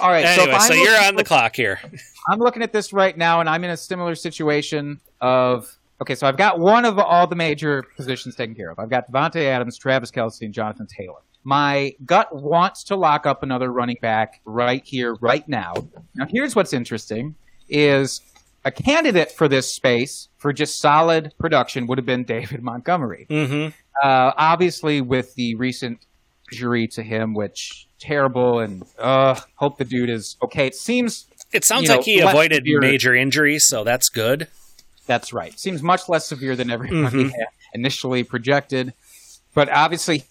[0.00, 0.24] All right.
[0.36, 1.80] so, Anyway, if so, you're on the clock here.
[2.28, 6.14] I'm looking at this right now, and I'm in a similar situation of okay.
[6.14, 8.78] So I've got one of all the major positions taken care of.
[8.78, 11.20] I've got Davante Adams, Travis Kelce, and Jonathan Taylor.
[11.44, 15.72] My gut wants to lock up another running back right here, right now.
[16.14, 17.36] Now, here's what's interesting:
[17.68, 18.20] is
[18.64, 23.26] a candidate for this space for just solid production would have been David Montgomery.
[23.28, 23.68] hmm
[24.02, 26.00] Uh, obviously, with the recent
[26.52, 30.66] injury to him, which terrible, and uh, hope the dude is okay.
[30.66, 34.48] It seems It sounds You know, like he avoided severe- major injuries, so that's good.
[35.08, 35.58] That's right.
[35.58, 37.32] Seems much less severe than everybody Mhm.
[37.74, 38.92] initially projected.
[39.54, 40.22] But obviously,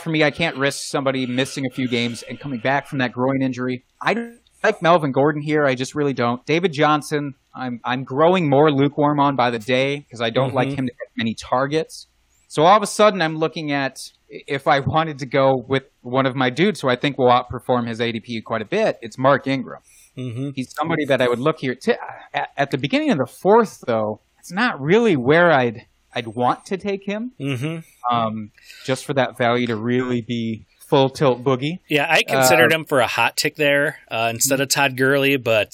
[0.00, 3.12] for me, I can't risk somebody missing a few games and coming back from that
[3.12, 3.84] groin injury.
[4.00, 5.64] I don't like Melvin Gordon here.
[5.66, 6.44] I just really don't.
[6.46, 10.68] David Johnson, I'm I'm growing more lukewarm on by the day because I don't like
[10.70, 10.78] Mhm.
[10.78, 12.08] him to get many targets.
[12.48, 16.24] So all of a sudden, I'm looking at if I wanted to go with one
[16.24, 18.98] of my dudes who I think will outperform his ADP quite a bit.
[19.02, 19.82] It's Mark Ingram.
[20.14, 21.74] Hmm He's somebody that I would look here.
[21.74, 21.98] To,
[22.34, 26.66] at, at the beginning of the fourth, though, it's not really where I'd I'd want
[26.66, 28.14] to take him, Mm-hmm.
[28.14, 28.50] um,
[28.84, 31.78] just for that value to really be full tilt boogie.
[31.88, 35.38] Yeah, I considered Uh, him for a hot tick there uh, instead of Todd Gurley,
[35.38, 35.72] but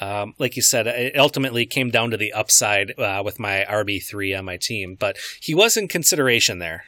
[0.00, 4.00] um, like you said, it ultimately came down to the upside uh, with my RB
[4.04, 4.94] three on my team.
[4.98, 6.84] But he was in consideration there.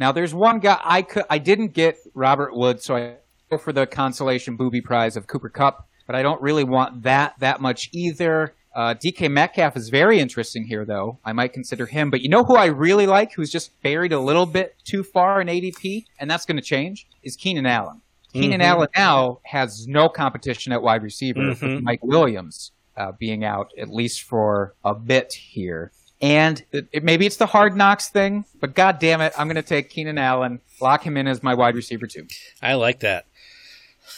[0.00, 3.14] Now, there's one guy I could I didn't get Robert Wood, so I
[3.50, 7.34] go for the consolation booby prize of Cooper Kupp, but I don't really want that
[7.38, 8.52] that much either.
[8.74, 11.18] Uh, DK Metcalf is very interesting here, though.
[11.24, 14.20] I might consider him, but you know who I really like, who's just buried a
[14.20, 18.02] little bit too far in ADP, and that's going to change, is Keenan Allen.
[18.34, 18.64] Keenan Mhm.
[18.64, 21.82] Allen now has no competition at wide receiver, with Mhm.
[21.82, 25.92] Mike Williams uh, being out at least for a bit here.
[26.20, 29.56] And it, it, maybe it's the hard knocks thing, but god damn it, I'm going
[29.56, 32.26] to take Keenan Allen, lock him in as my wide receiver too.
[32.62, 33.24] I like that.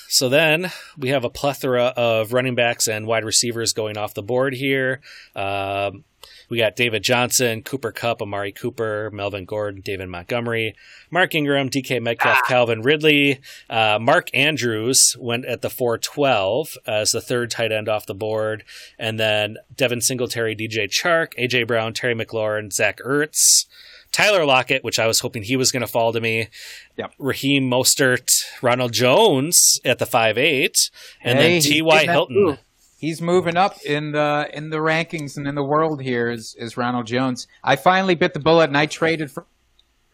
[0.08, 4.22] So then we have a plethora of running backs and wide receivers going off the
[4.22, 5.00] board here.
[5.34, 6.04] Um,
[6.48, 10.74] we got David Johnson, Cooper Kupp, Amari Cooper, Melvin Gordon, David Montgomery,
[11.10, 13.40] Mark Ingram, DK Metcalf, Calvin Ridley.
[13.68, 18.64] Uh, Mark Andrews went at the 412 as the third tight end off the board.
[18.98, 23.66] And then Devin Singletary, DJ Chark, AJ Brown, Terry McLaurin, Zach Ertz.
[24.14, 26.48] Tyler Lockett, which I was hoping he was going to fall to me.
[26.96, 27.12] Yep.
[27.18, 28.30] Raheem Mostert,
[28.62, 30.76] Ronald Jones at the five eight,
[31.22, 32.04] and Hey, then T.Y.
[32.04, 32.36] Hilton.
[32.44, 32.58] move.
[32.98, 36.76] He's moving up in the in the rankings and in the world here is is
[36.76, 37.46] Ronald Jones.
[37.62, 39.46] I finally bit the bullet and I traded for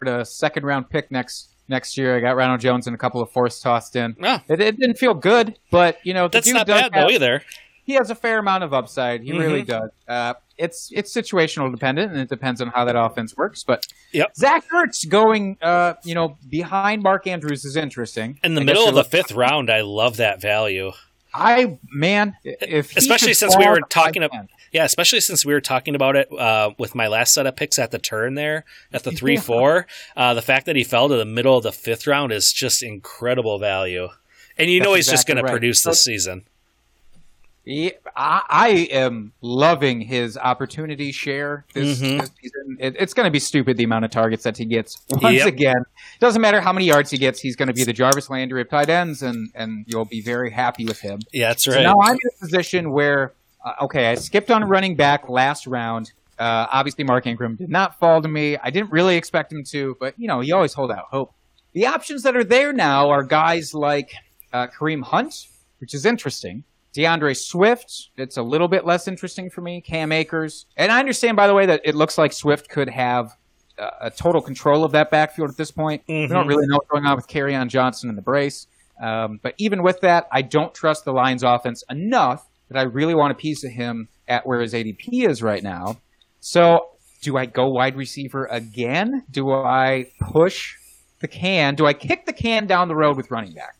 [0.01, 2.17] the second round pick next next year.
[2.17, 4.17] I got Ronald Jones and a couple of fourths tossed in.
[4.21, 6.93] Oh, It, it didn't feel good, but you know the that's dude not does bad
[6.93, 7.43] have- though either.
[7.83, 9.21] He has a fair amount of upside.
[9.23, 9.67] He really Mhm.
[9.67, 9.89] does.
[10.07, 13.63] Uh, it's it's situational dependent, and it depends on how that offense works.
[13.63, 14.35] But Yep.
[14.35, 18.39] Zach Ertz going, uh, you know, behind Mark Andrews is interesting.
[18.43, 20.91] In the I middle of the fifth round, I love that value.
[21.33, 24.49] I man, if Especially since we were talking ab- 5'10".
[24.73, 27.79] Yeah, especially since we were talking about it uh, with my last set of picks
[27.79, 29.87] at the turn there at the three four.
[30.15, 32.83] Uh, the fact that he fell to the middle of the fifth round is just
[32.83, 34.09] incredible value,
[34.57, 35.45] and you That's know he's just going right.
[35.47, 36.43] to produce this So- season.
[37.63, 42.19] Yeah, I, I am loving his opportunity share this, Mhm.
[42.21, 42.77] this season.
[42.79, 44.99] It, it's going to be stupid the amount of targets that he gets.
[45.11, 45.47] Once Yep.
[45.47, 45.83] again,
[46.19, 47.39] doesn't matter how many yards he gets.
[47.39, 50.49] He's going to be the Jarvis Landry of tight ends, and and you'll be very
[50.49, 51.19] happy with him.
[51.31, 51.83] Yeah, that's So right.
[51.83, 56.11] now I'm in a position where, uh, okay, I skipped on running back last round.
[56.39, 58.57] Uh, obviously, Mark Ingram did not fall to me.
[58.57, 61.31] I didn't really expect him to, but you know, you always hold out hope.
[61.73, 64.13] The options that are there now are guys like
[64.51, 65.45] uh, Kareem Hunt,
[65.79, 66.63] which is interesting.
[66.93, 69.79] D'Andre Swift, it's a little bit less interesting for me.
[69.81, 73.35] Cam Akers, and I understand, by the way, that it looks like Swift could have
[73.79, 76.03] uh, a total control of that backfield at this point.
[76.07, 76.29] We Mhm.
[76.29, 78.67] don't really know what's going on with on Johnson and the brace.
[79.01, 83.15] Um, but even with that, I don't trust the Lions offense enough that I really
[83.15, 85.97] want a piece of him at where his ADP is right now.
[86.41, 86.89] So
[87.21, 89.23] do I go wide receiver again?
[89.31, 90.75] Do I push
[91.19, 91.75] the can?
[91.75, 93.75] Do I kick the can down the road with running back?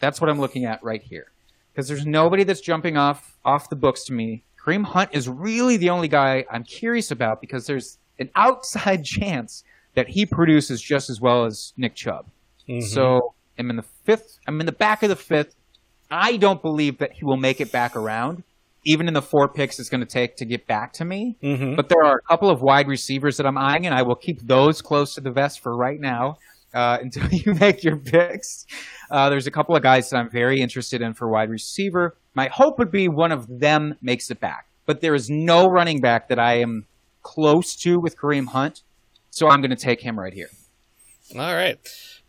[0.00, 1.26] That's what I'm looking at right here.
[1.74, 4.44] Because there's nobody that's jumping off off the books to me.
[4.64, 9.64] Kareem Hunt is really the only guy I'm curious about because there's an outside chance
[9.94, 12.26] that he produces just as well as Nick Chubb.
[12.68, 12.82] Mhm.
[12.82, 14.38] So I'm in the fifth.
[14.46, 15.54] I'm in the back of the fifth.
[16.10, 18.44] I don't believe that he will make it back around,
[18.84, 21.36] even in the four picks it's going to take to get back to me.
[21.42, 21.76] Mhm.
[21.76, 24.40] But there are a couple of wide receivers that I'm eyeing, and I will keep
[24.46, 26.38] those close to the vest for right now
[26.74, 28.66] uh, until you make your picks.
[29.10, 32.16] Uh, there's a couple of guys that I'm very interested in for wide receiver.
[32.34, 36.00] My hope would be one of them makes it back, but there is no running
[36.00, 36.86] back that I am
[37.22, 38.82] close to with Kareem Hunt,
[39.30, 40.50] so I'm going to take him right here.
[41.34, 41.78] All right.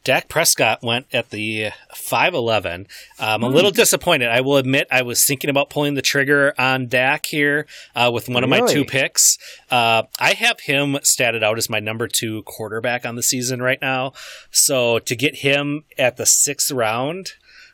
[0.05, 2.87] Dak Prescott went at the 5'11.
[3.19, 3.53] I'm a Hmm.
[3.55, 4.29] little disappointed.
[4.29, 7.65] I will admit I was thinking about pulling the trigger on Dak here
[7.95, 9.37] uh, with one of my two picks.
[9.69, 13.79] Uh, I have him statted out as my number two quarterback on the season right
[13.81, 14.13] now.
[14.51, 17.31] So to get him at the sixth round,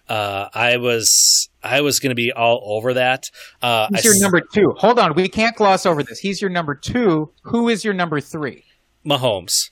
[0.10, 3.30] uh, I was I was going to be all over that.
[3.62, 4.74] Uh, He's your number two.
[4.78, 6.20] Hold on, we can't gloss over this.
[6.20, 7.32] He's your number two.
[7.44, 8.64] Who is your number three?
[9.06, 9.70] Mahomes.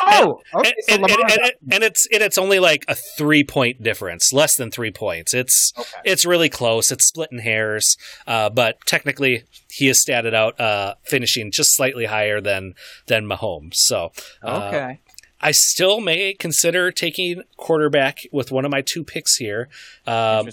[0.00, 0.72] Oh, okay.
[0.88, 4.56] and, so and, and- and- it's and it's only like a three point difference, less
[4.56, 5.32] than three points.
[5.34, 5.88] It's Okay.
[6.04, 6.90] it's really close.
[6.90, 12.40] It's splitting hairs, uh, but technically he is statted out uh, finishing just slightly higher
[12.40, 12.74] than
[13.06, 13.74] than Mahomes.
[13.74, 14.10] So
[14.42, 15.00] uh, okay.
[15.40, 19.68] I still may consider taking quarterback with one of my two picks here.
[20.06, 20.48] Um,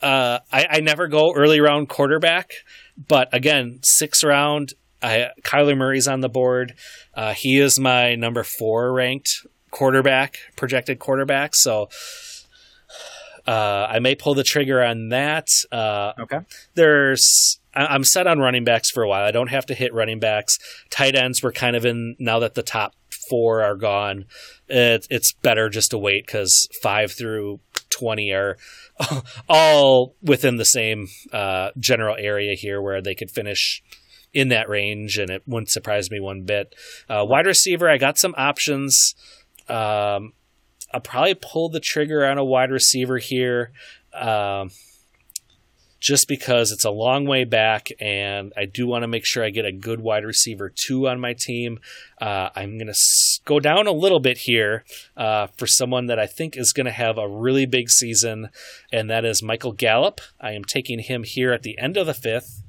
[0.00, 2.50] uh, I, I never go early round quarterback,
[3.08, 6.74] but again, sixth round, I, Kyler Murray's on the board.
[7.14, 11.54] Uh, he is my number four ranked quarterback, projected quarterback.
[11.54, 11.88] So
[13.46, 15.48] uh, I may pull the trigger on that.
[15.70, 16.38] Uh, Okay.
[16.74, 19.24] there's I, I'm set on running backs for a while.
[19.24, 20.58] I don't have to hit running backs.
[20.90, 22.94] Tight ends were kind of in now that the top
[23.28, 24.24] four are gone.
[24.68, 28.56] It, it's better just to wait because five through twenty are
[29.48, 33.82] all within the same uh, general area here where they could finish
[34.32, 36.74] in that range, and it wouldn't surprise me one bit.
[37.08, 39.14] Uh, wide receiver, I got some options.
[39.68, 40.32] Um,
[40.92, 43.72] I'll probably pull the trigger on a wide receiver here.
[44.12, 44.70] Um,
[46.06, 49.50] just because it's a long way back and I do want to make sure I
[49.50, 51.80] get a good wide receiver two on my team.
[52.20, 52.98] Uh, I'm going to
[53.44, 54.84] go down a little bit here
[55.16, 58.50] uh, for someone that I think is going to have a really big season,
[58.92, 60.20] and that is Michael Gallup.
[60.40, 62.62] I am taking him here at the end of the fifth.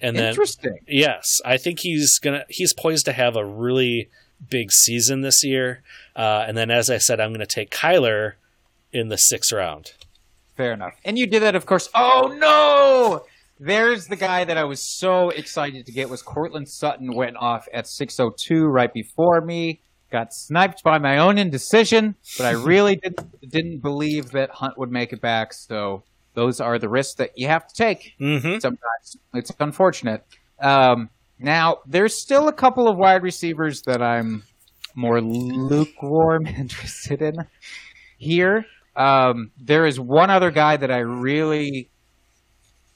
[0.00, 0.78] And then, Interesting.
[0.86, 4.10] yes, I think he's gonna he's poised to have a really
[4.50, 5.82] big season this year.
[6.14, 8.32] Uh, and then, as I said, I'm going to take Kyler
[8.92, 9.92] in the sixth round.
[10.56, 10.94] Fair enough.
[11.04, 11.88] And you did that, of course.
[11.94, 13.26] Oh no!
[13.58, 17.66] There's the guy that I was so excited to get was Courtland Sutton went off
[17.72, 19.80] at 6:02 right before me.
[20.10, 24.90] Got sniped by my own indecision, but I really didn't didn't believe that Hunt would
[24.90, 25.52] make it back.
[25.52, 26.04] So
[26.36, 28.14] those are the risks that you have to take.
[28.20, 28.58] Mm-hmm.
[28.58, 30.22] Sometimes it's unfortunate.
[30.60, 34.44] Um, now there's still a couple of wide receivers that I'm
[34.94, 37.38] more lukewarm interested in
[38.18, 38.66] here.
[38.94, 41.90] Um, there is one other guy that I really,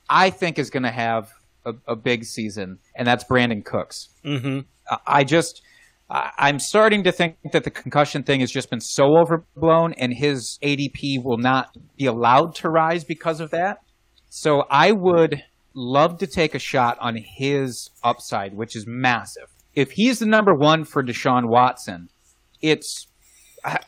[0.08, 1.32] I think is going to have
[1.64, 4.08] a, a, big season, and that's Brandin Cooks.
[4.24, 4.60] Mm-hmm.
[5.06, 5.62] I, just,
[6.10, 10.58] I'm starting to think that the concussion thing has just been so overblown, and his
[10.62, 13.78] ADP will not be allowed to rise because of that.
[14.28, 15.42] So I would
[15.74, 19.50] love to take a shot on his upside, which is massive.
[19.74, 22.08] If he's the number one for Deshaun Watson,
[22.60, 23.06] it's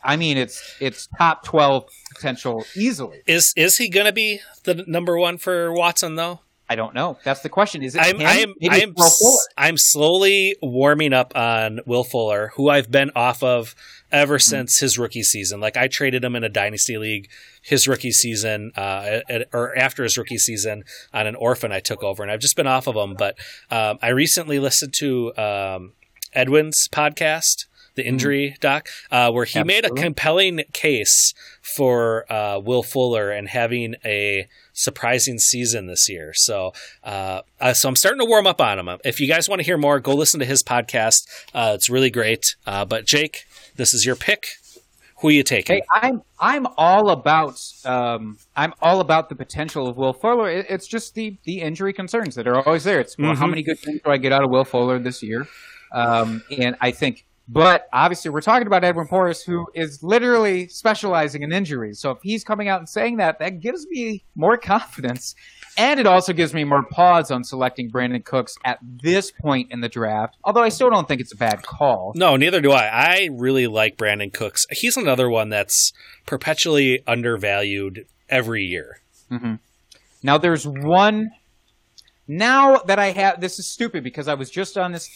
[0.03, 3.21] I mean, it's it's top twelve potential easily.
[3.27, 6.39] Is is he going to be the number one for Watson though?
[6.69, 7.17] I don't know.
[7.23, 7.83] That's the question.
[7.83, 8.01] Is it?
[8.01, 8.49] I'm him?
[8.49, 9.39] I'm Maybe I'm, Fuller.
[9.57, 13.75] I'm slowly warming up on Will Fuller, who I've been off of
[14.11, 15.59] ever since his rookie season.
[15.59, 17.29] Like I traded him in a dynasty league
[17.61, 22.03] his rookie season, uh, at, or after his rookie season on an orphan I took
[22.03, 23.15] over, and I've just been off of him.
[23.17, 23.35] But
[23.69, 25.93] um, I recently listened to um,
[26.33, 32.83] Edwin's podcast the injury doc, uh, where he made a compelling case for uh, Will
[32.83, 36.33] Fuller and having a surprising season this year.
[36.33, 38.97] So, uh, uh, so I'm starting to warm up on him.
[39.05, 41.27] If you guys want to hear more, go listen to his podcast.
[41.53, 42.55] Uh, it's really great.
[42.65, 44.47] Uh, but Jake, this is your pick.
[45.21, 45.77] Who are you taking?
[45.77, 50.49] Hey, I'm I'm all about um, I'm all about the potential of Will Fuller.
[50.49, 52.99] It, it's just the the injury concerns that are always there.
[52.99, 53.51] It's well, how Mhm.
[53.51, 55.47] many good things do I get out of Will Fuller this year?
[55.93, 61.43] Um, and I think, but obviously we're talking about Edwin Porras, who is literally specializing
[61.43, 61.99] in injuries.
[61.99, 65.35] So if he's coming out and saying that, that gives me more confidence.
[65.77, 69.81] And it also gives me more pause on selecting Brandin Cooks at this point in
[69.81, 70.37] the draft.
[70.43, 72.13] Although I still don't think it's a bad call.
[72.15, 72.85] No, neither do I.
[72.85, 74.65] I really like Brandin Cooks.
[74.69, 75.91] He's another one that's
[76.27, 78.99] perpetually undervalued every year.
[79.29, 79.55] hmm
[80.21, 81.31] Now there's one.
[82.27, 85.09] Now that I have, this is stupid because I was just on this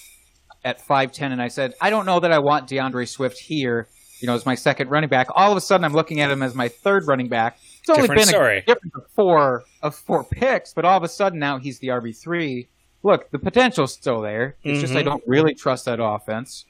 [0.64, 3.88] at five ten, and I said I don't know that I want D'Andre Swift here.
[4.20, 5.28] You know, as my second running back.
[5.36, 7.60] All of a sudden, I'm looking at him as my third running back.
[7.82, 8.58] It's only Different been story.
[8.58, 11.90] a difference of four of four picks, but all of a sudden now he's the
[11.90, 12.68] RB three.
[13.04, 14.56] Look, the potential's still there.
[14.64, 15.06] It's just I Mhm.
[15.06, 16.66] don't really trust that offense.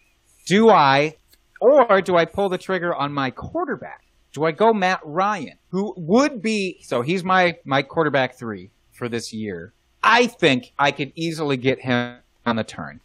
[0.46, 1.16] Do I,
[1.62, 4.04] or do I pull the trigger on my quarterback?
[4.34, 9.08] Do I go Matt Ryan, who would be so he's my my quarterback three for
[9.08, 9.72] this year.
[10.04, 13.00] I think I could easily get him on the turn.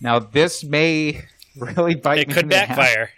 [0.00, 1.22] Now this may
[1.58, 2.68] really bite It me could in the ass.
[2.68, 3.10] backfire.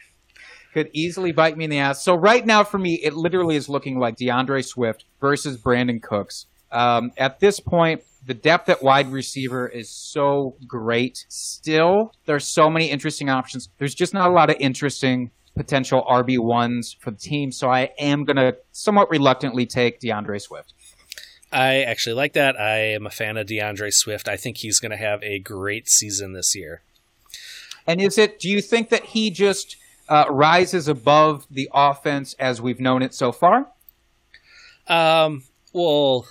[0.74, 2.04] Could easily bite me in the ass.
[2.04, 6.46] So right now for me, it literally is looking like D'Andre Swift versus Brandin Cooks.
[6.70, 11.24] Um, at this point, the depth at wide receiver is so great.
[11.28, 13.70] Still, there's so many interesting options.
[13.78, 17.50] There's just not a lot of interesting potential RB ones for the team.
[17.50, 20.74] So I am gonna somewhat reluctantly take D'Andre Swift.
[21.50, 22.60] I actually like that.
[22.60, 24.28] I am a fan of D'Andre Swift.
[24.28, 26.82] I think he's going to have a great season this year.
[27.86, 28.38] And is it?
[28.38, 29.76] Do you think that he just
[30.08, 33.68] uh, rises above the offense as we've known it so far?
[34.86, 36.26] Um, well,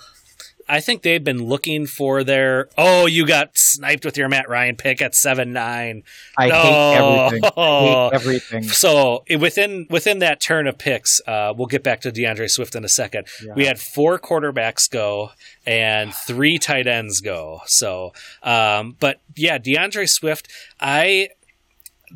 [0.68, 2.68] I think they've been looking for their.
[2.76, 6.02] Oh, you got sniped with your Matt Ryan pick at seven nine.
[6.36, 6.60] I No.
[6.62, 7.50] hate everything.
[7.56, 8.62] I hate everything.
[8.64, 12.84] So within within that turn of picks, uh, we'll get back to D'Andre Swift in
[12.84, 13.26] a second.
[13.44, 13.54] Yeah.
[13.54, 15.30] We had four quarterbacks go
[15.66, 17.60] and three tight ends go.
[17.66, 18.12] So,
[18.42, 20.48] um, but yeah, D'Andre Swift,
[20.80, 21.30] I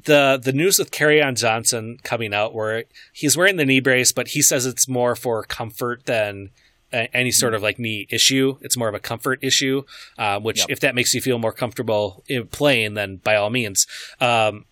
[0.05, 0.91] the the news with
[1.21, 5.15] on Johnson coming out where he's wearing the knee brace, but he says it's more
[5.15, 6.51] for comfort than
[6.93, 8.59] any sort of like knee issue.
[8.61, 9.82] It's more of a comfort issue,
[10.18, 10.66] uh, which Yep.
[10.70, 13.86] if that makes you feel more comfortable in playing, then by all means.
[14.20, 14.66] Um,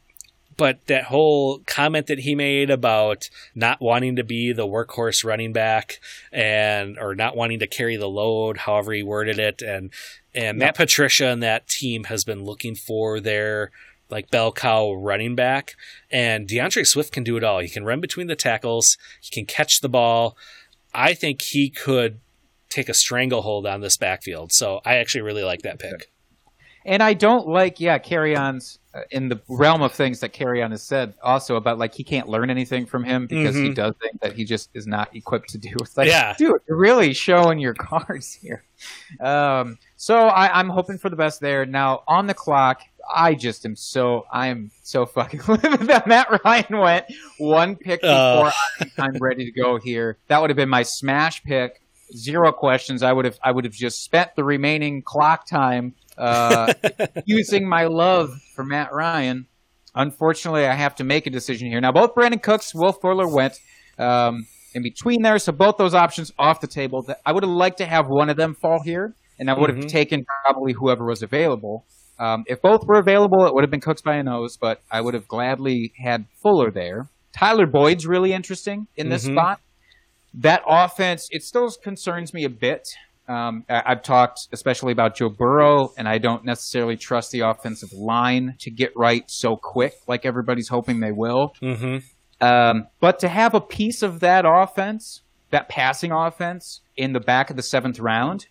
[0.56, 5.54] but that whole comment that he made about not wanting to be the workhorse running
[5.54, 6.00] back
[6.30, 9.90] and or not wanting to carry the load, however he worded it, and
[10.34, 13.70] and Matt Patricia and that team has been looking for their
[14.10, 15.76] like bell cow running back,
[16.10, 17.60] and D'Andre Swift can do it all.
[17.60, 20.36] He can run between the tackles, he can catch the ball.
[20.95, 22.20] I think he could
[22.68, 24.53] take a stranglehold on this backfield.
[24.53, 26.11] So I actually really like that pick.
[26.86, 30.82] And I don't like, yeah, Kerryon's uh, in the realm of things that Kerryon has
[30.82, 33.74] said also about like he can't learn anything from him because he Mhm.
[33.74, 35.70] does things that he just is not equipped to do.
[35.80, 36.34] It's like, Yeah.
[36.38, 38.64] dude, you're really showing your cards here.
[39.20, 41.66] Um, so I, I'm hoping for the best there.
[41.66, 42.80] Now on the clock,
[43.14, 47.06] I just am so I am so fucking livid that Matt Ryan went
[47.38, 48.84] one pick before Uh.
[48.98, 50.18] I'm ready to go here.
[50.28, 51.80] That would have been my smash pick.
[52.16, 53.02] Zero questions.
[53.02, 56.72] I would have I would have just spent the remaining clock time uh,
[57.24, 59.46] using my love for Matt Ryan.
[59.94, 61.80] Unfortunately, I have to make a decision here.
[61.80, 63.58] Now, both Brandin Cooks, Will Fuller went
[63.98, 67.06] um, in between there, so both those options off the table.
[67.26, 69.78] I would have liked to have one of them fall here, and I would have
[69.84, 69.88] Mhm.
[69.88, 71.84] taken probably whoever was available.
[72.20, 75.00] Um, if both were available, it would have been Cooks by a nose, but I
[75.00, 77.08] would have gladly had Fuller there.
[77.32, 79.32] Tyler Boyd's really interesting in this Mhm.
[79.32, 79.60] spot.
[80.34, 82.86] That offense, it still concerns me a bit.
[83.26, 87.90] Um, I, I've talked especially about Joe Burrow, and I don't necessarily trust the offensive
[87.92, 91.54] line to get right so quick, like everybody's hoping they will.
[91.60, 91.98] hmm
[92.40, 97.50] Um, but to have a piece of that offense, that passing offense, in the back
[97.50, 98.46] of the seventh round,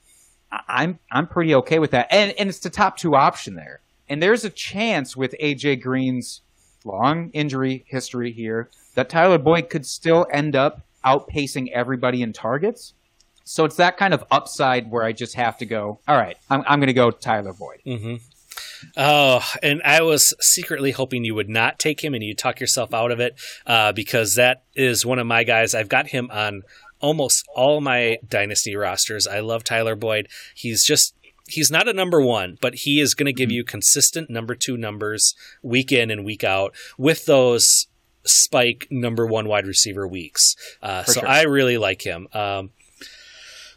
[0.51, 2.07] I'm I'm pretty okay with that.
[2.11, 3.81] And and it's the top two option there.
[4.07, 6.41] And there's a chance with AJ Green's
[6.83, 12.93] long injury history here that Tyler Boyd could still end up outpacing everybody in targets.
[13.43, 15.99] So it's that kind of upside where I just have to go.
[16.07, 17.81] All right, I'm I'm going to go Tyler Boyd.
[17.85, 18.15] hmm
[18.97, 22.93] Oh, and I was secretly hoping you would not take him and you talk yourself
[22.93, 23.35] out of it
[23.65, 25.73] uh, because that is one of my guys.
[25.73, 26.63] I've got him on
[26.99, 29.27] almost all my dynasty rosters.
[29.27, 30.27] I love Tyler Boyd.
[30.55, 31.13] He's just
[31.47, 34.77] he's not a number one, but he is going to give you consistent number two
[34.77, 37.87] numbers week in and week out with those
[38.25, 40.55] spike number one wide receiver weeks.
[40.81, 41.29] Uh, so sure.
[41.29, 42.27] I really like him.
[42.33, 42.71] Um,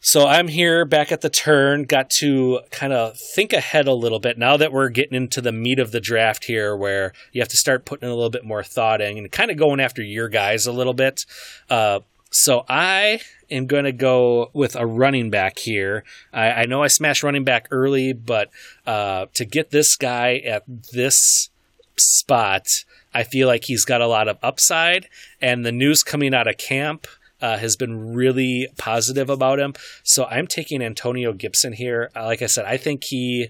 [0.05, 4.18] so I'm here back at the turn, got to kind of think ahead a little
[4.18, 7.49] bit now that we're getting into the meat of the draft here where you have
[7.51, 10.29] to start putting a little bit more thought in and kind of going after your
[10.29, 11.25] guys a little bit.
[11.70, 12.01] Uh,
[12.33, 13.20] so I
[13.51, 16.03] am going to go with a running back here.
[16.33, 18.51] I, I know I smashed running back early, but
[18.87, 21.51] uh, to get this guy at this
[21.97, 22.66] spot,
[23.12, 25.09] I feel like he's got a lot of upside.
[25.43, 27.07] And the news coming out of camp
[27.43, 29.74] uh, has been really positive about him.
[30.03, 32.11] So I'm taking Antonio Gibson here.
[32.16, 33.49] Uh, like I said, I think he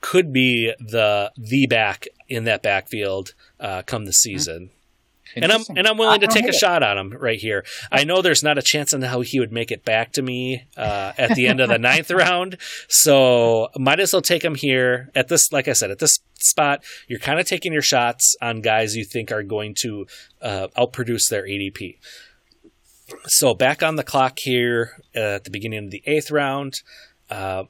[0.00, 4.70] could be the the back in that backfield uh, come the season.
[5.42, 6.54] And I'm and I'm willing to take a it.
[6.54, 7.64] shot on him right here.
[7.90, 10.64] I know there's not a chance in how he would make it back to me
[10.76, 12.58] uh, at the end of the ninth round,
[12.88, 15.52] so might as well take him here at this.
[15.52, 19.04] Like I said, at this spot, you're kind of taking your shots on guys you
[19.04, 20.06] think are going to
[20.42, 21.98] uh, outproduce their ADP.
[23.26, 26.82] So back on the clock here uh, at the beginning of the eighth round,
[27.30, 27.64] uh,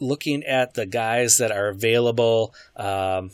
[0.00, 2.54] looking at the guys that are available.
[2.76, 3.30] Um,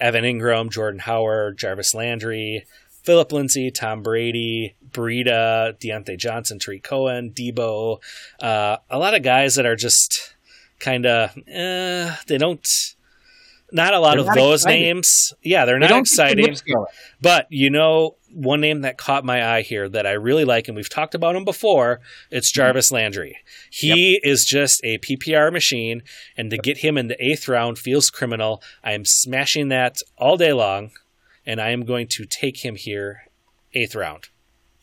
[0.00, 2.64] Evan Engram, Jordan Howard, Jarvis Landry,
[3.08, 8.02] Philip Lindsay, Tom Brady, Breida, Diontae Johnson, Tarik Cohen, Deebo.
[8.38, 10.34] Uh, a lot of guys that are just
[10.78, 12.68] kind of, eh, they don't,
[13.72, 14.82] not a lot They're of those exciting.
[14.82, 15.32] names.
[15.42, 16.84] Yeah, they're They not don't keep the exciting.
[17.22, 20.76] But you know, one name that caught my eye here that I really like, and
[20.76, 22.00] we've talked about him before,
[22.30, 23.38] it's Jarvis Landry.
[23.70, 26.02] He is just a PPR machine,
[26.36, 28.62] and to get him in the eighth round feels criminal.
[28.84, 30.90] I am smashing that all day long,
[31.48, 33.22] and I am going to take him here,
[33.72, 34.28] eighth round.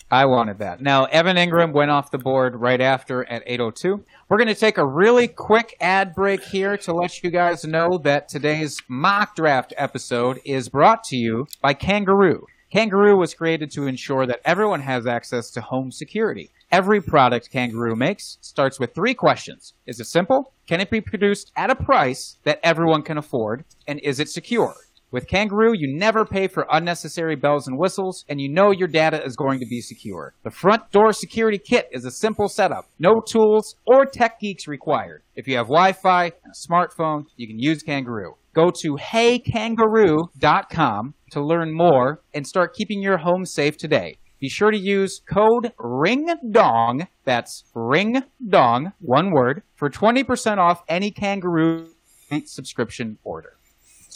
[0.09, 0.81] I wanted that.
[0.81, 4.03] Now, Evan Engram went off the board right after at 8.02.
[4.27, 7.99] We're going to take a really quick ad break here to let you guys know
[7.99, 12.45] that today's mock draft episode is brought to you by Kangaroo.
[12.71, 16.49] Kangaroo was created to ensure that everyone has access to home security.
[16.71, 19.73] Every product Kangaroo makes starts with three questions.
[19.85, 20.53] Is it simple?
[20.67, 23.65] Can it be produced at a price that everyone can afford?
[23.87, 24.75] And is it secure?
[25.15, 29.23] With Kangaroo, you never pay for unnecessary bells and whistles, and you know your data
[29.23, 30.33] is going to be secure.
[30.43, 32.89] The front door security kit is a simple setup.
[32.99, 35.23] No tools or tech geeks required.
[35.33, 38.35] If you have Wi-Fi and a smartphone, you can use Kangaroo.
[38.53, 44.17] Go to heykangaroo.com to learn more and start keeping your home safe today.
[44.41, 51.87] be sure to use code RINGDONG, that's RINGDONG, one word, for 20% off any kangaroo
[52.43, 53.54] subscription order.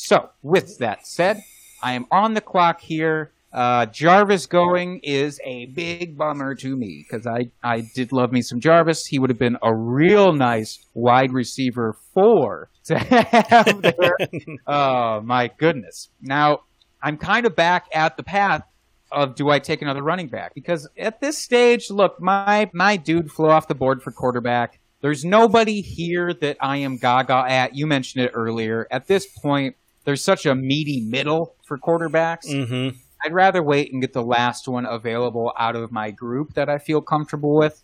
[0.01, 1.43] So, with that said,
[1.83, 3.33] I am on the clock here.
[3.51, 8.41] Uh, Jarvis going is a big bummer to me because I, I did love me
[8.41, 9.05] some Jarvis.
[9.05, 14.15] He would have been a real nice wide receiver four to have there.
[14.67, 16.07] oh, my goodness.
[16.21, 16.59] Now,
[17.03, 18.63] I'm kind of back at the path
[19.11, 20.53] of do I take another running back?
[20.55, 24.79] Because at this stage, look, my, my dude flew off the board for quarterback.
[25.01, 27.75] There's nobody here that I am gaga at.
[27.75, 28.87] You mentioned it earlier.
[28.91, 29.75] At this point,
[30.05, 32.47] there's such a meaty middle for quarterbacks.
[32.49, 32.97] Mm-hmm.
[33.23, 36.77] I'd rather wait and get the last one available out of my group that I
[36.77, 37.83] feel comfortable with.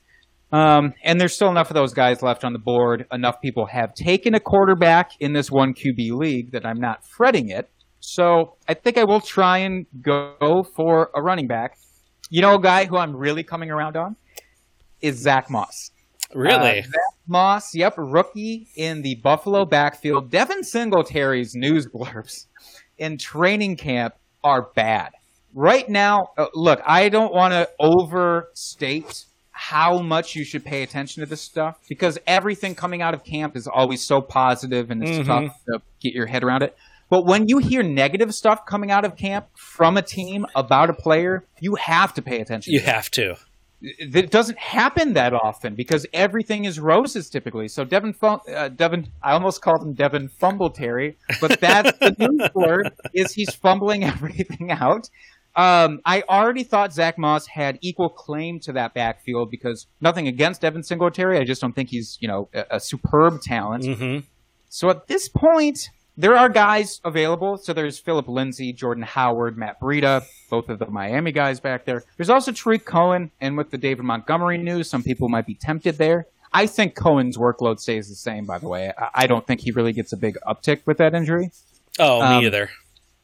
[0.51, 3.05] Um, and there's still enough of those guys left on the board.
[3.11, 7.49] Enough people have taken a quarterback in this one QB league that I'm not fretting
[7.49, 7.69] it.
[7.99, 11.77] So I think I will try and go for a running back.
[12.29, 14.15] You know, a guy who I'm really coming around on
[15.01, 15.91] is Zach Moss.
[16.35, 16.81] Really?
[16.81, 16.83] Uh,
[17.27, 20.29] Moss, yep, rookie in the Buffalo backfield.
[20.29, 22.45] Devin Singletary's news blurbs
[22.97, 25.11] in training camp are bad.
[25.53, 31.21] Right now, uh, look, I don't want to overstate how much you should pay attention
[31.23, 35.17] to this stuff because everything coming out of camp is always so positive and it's
[35.19, 35.25] Mhm.
[35.25, 36.75] tough to get your head around it.
[37.09, 40.93] But when you hear negative stuff coming out of camp from a team about a
[40.93, 42.73] player, you have to pay attention.
[42.73, 43.35] You to it have to.
[43.85, 47.67] It doesn't happen that often because everything is roses typically.
[47.67, 52.49] So Devin, Fum- uh, Devin, I almost called him Devin Fumbletary, but that's the news
[52.53, 55.09] word is he's fumbling everything out.
[55.55, 60.61] Um, I already thought Zach Moss had equal claim to that backfield because nothing against
[60.61, 61.39] Devin Singletary.
[61.39, 63.85] I just don't think he's you know a, a superb talent.
[63.85, 64.19] hmm
[64.69, 67.57] So at this point, there are guys available.
[67.57, 72.03] So there's Philip Lindsay, Jordan Howard, Matt Breida, both of the Miami guys back there.
[72.17, 75.97] There's also Tarik Cohen, and with the David Montgomery news, some people might be tempted
[75.97, 76.27] there.
[76.53, 78.93] I think Cohen's workload stays the same, by the way.
[78.97, 81.51] I- I don't think he really gets a big uptick with that injury.
[81.99, 82.69] Oh, Um, me either.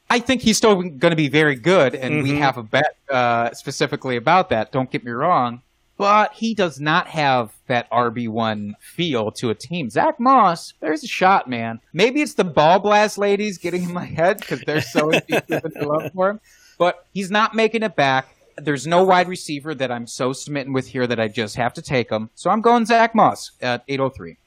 [0.09, 2.39] I think he's still going to be very good, and we Mhm.
[2.39, 4.71] have a bet uh, specifically about that.
[4.73, 5.61] Don't get me wrong,
[6.01, 9.87] but he does not have that RB one feel to a team.
[9.87, 11.79] Zach Moss, there's a shot, man.
[11.93, 15.87] Maybe it's the ball blast ladies getting in my head because they're so effusive in
[15.87, 16.39] love for him,
[16.79, 18.35] but he's not making it back.
[18.57, 21.83] There's no wide receiver that I'm so smitten with here that I just have to
[21.83, 22.31] take him.
[22.33, 24.37] So I'm going Zach Moss at 803.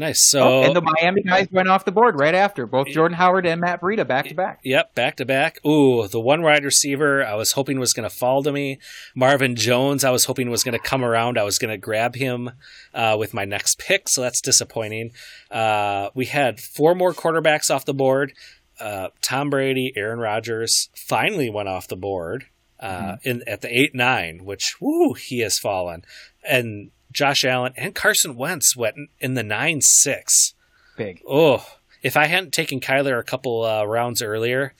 [0.00, 0.22] Nice.
[0.30, 2.64] So Oh, and the Miami guys went off the board right after.
[2.66, 4.60] Both Jordan Howard and Matt Breida back to back.
[4.64, 5.62] Yep, back to back.
[5.66, 8.78] Ooh, the one wide receiver I was hoping was going to fall to me.
[9.14, 11.36] Marvin Jones, I was hoping was going to come around.
[11.36, 12.50] I was going to grab him
[12.94, 15.12] uh, with my next pick, so that's disappointing.
[15.50, 18.32] Uh, we had four more quarterbacks off the board.
[18.80, 22.46] Uh, Tom Brady, Aaron Rodgers finally went off the board
[22.80, 26.06] uh, in at the eight nine, which woo, he has fallen,
[26.42, 30.54] and Josh Allen and Carson Wentz went in the nine six.
[30.96, 31.22] Big.
[31.28, 31.66] Oh,
[32.02, 34.74] if I hadn't taken Kyler a couple uh, rounds earlier,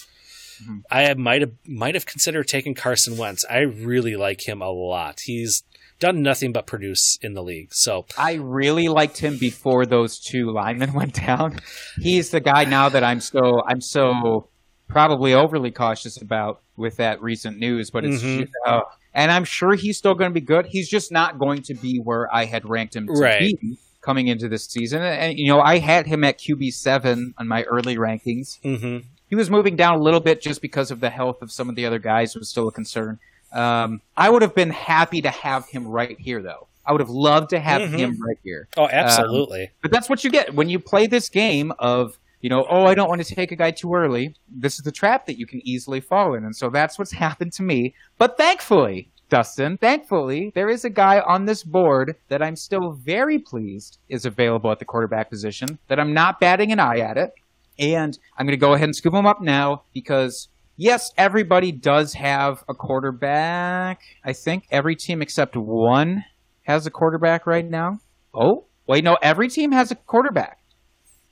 [0.63, 0.83] Mhm.
[0.91, 3.45] I might have might have considered taking Carson Wentz.
[3.49, 5.21] I really like him a lot.
[5.25, 5.63] He's
[5.99, 7.73] done nothing but produce in the league.
[7.73, 11.61] So I really liked him before those two linemen went down.
[11.99, 14.49] He's the guy now that I'm so I'm so
[14.89, 17.91] probably overly cautious about with that recent news.
[17.91, 18.49] But it's Mhm.
[18.67, 18.83] uh,
[19.15, 20.67] and I'm sure he's still going to be good.
[20.67, 23.59] He's just not going to be where I had ranked him to Right.
[23.61, 25.03] be coming into this season.
[25.03, 28.59] And you know, I had him at QB seven on my early rankings.
[28.63, 28.99] hmm
[29.29, 31.75] He was moving down a little bit just because of the health of some of
[31.77, 33.19] the other guys was still a concern.
[33.53, 36.69] Um, I would have been happy to have him right here, though.
[36.87, 37.99] I would have loved to have Mhm.
[37.99, 38.69] him right here.
[38.77, 39.71] oh, absolutely.
[39.83, 42.95] But that's what you get when you play this game of, you know, oh, I
[42.95, 44.35] don't want to take a guy too early.
[44.49, 46.45] This is the trap that you can easily fall in.
[46.45, 47.95] And so that's what's happened to me.
[48.19, 53.39] But thankfully, Dustin, thankfully, there is a guy on this board that I'm still very
[53.39, 57.33] pleased is available at the quarterback position, that I'm not batting an eye at it.
[57.79, 62.15] And I'm going to go ahead and scoop him up now because, yes, everybody does
[62.15, 64.03] have a quarterback.
[64.25, 66.25] I think every team except one
[66.63, 68.01] has a quarterback right now.
[68.35, 70.60] Oh, wait, no, every team has a quarterback.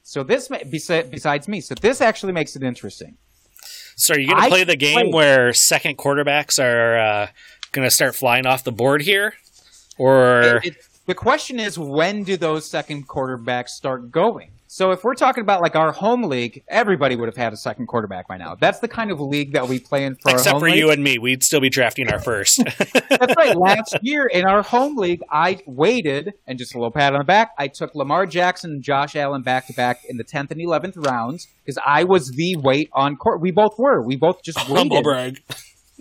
[0.08, 3.18] So this, besides me, so this actually makes it interesting.
[3.96, 7.26] So are you going to play the game played- where second quarterbacks are uh,
[7.72, 9.34] going to start flying off the board here,
[9.98, 14.52] or It- it- the question is, when do those second quarterbacks start going?
[14.70, 17.86] So if we're talking about like our home league, everybody would have had a second
[17.86, 18.54] quarterback by now.
[18.54, 20.78] That's the kind of league that we play in for our except home for league.
[20.78, 22.62] you and me, we'd still be drafting our first.
[23.08, 23.56] That's right.
[23.56, 27.24] Last year in our home league, I waited and just a little pat on the
[27.24, 27.52] back.
[27.56, 30.98] I took Lamar Jackson and Josh Allen back to back in the tenth and eleventh
[30.98, 33.40] rounds because I was the wait on court.
[33.40, 34.02] We both were.
[34.02, 35.38] We both just Humble brag.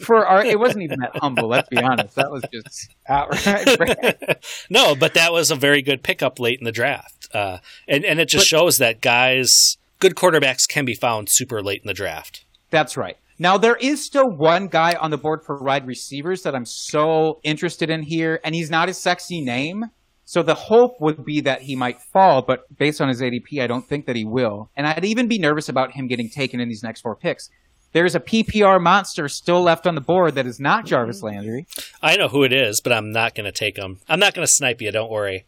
[0.04, 1.48] for our, it wasn't even that humble.
[1.48, 2.16] Let's be honest.
[2.16, 4.44] That was just outright.
[4.70, 8.20] no, but that was a very good pickup late in the draft, uh, and and
[8.20, 11.94] it just but, shows that guys, good quarterbacks, can be found super late in the
[11.94, 12.46] draft.
[12.70, 13.18] That's right.
[13.40, 17.40] Now there is still one guy on the board for wide receivers that I'm so
[17.44, 19.86] interested in here, and he's not a sexy name.
[20.26, 23.68] So the hope would be that he might fall, but based on his ADP, I
[23.68, 24.70] don't think that he will.
[24.76, 27.50] And I'd even be nervous about him getting taken in these next four picks.
[27.94, 31.66] There's a PPR monster still left on the board that is not Jarvis Landry.
[32.02, 34.00] I know who it is, but I'm not going to take him.
[34.10, 34.92] I'm not going to snipe you.
[34.92, 35.46] Don't worry.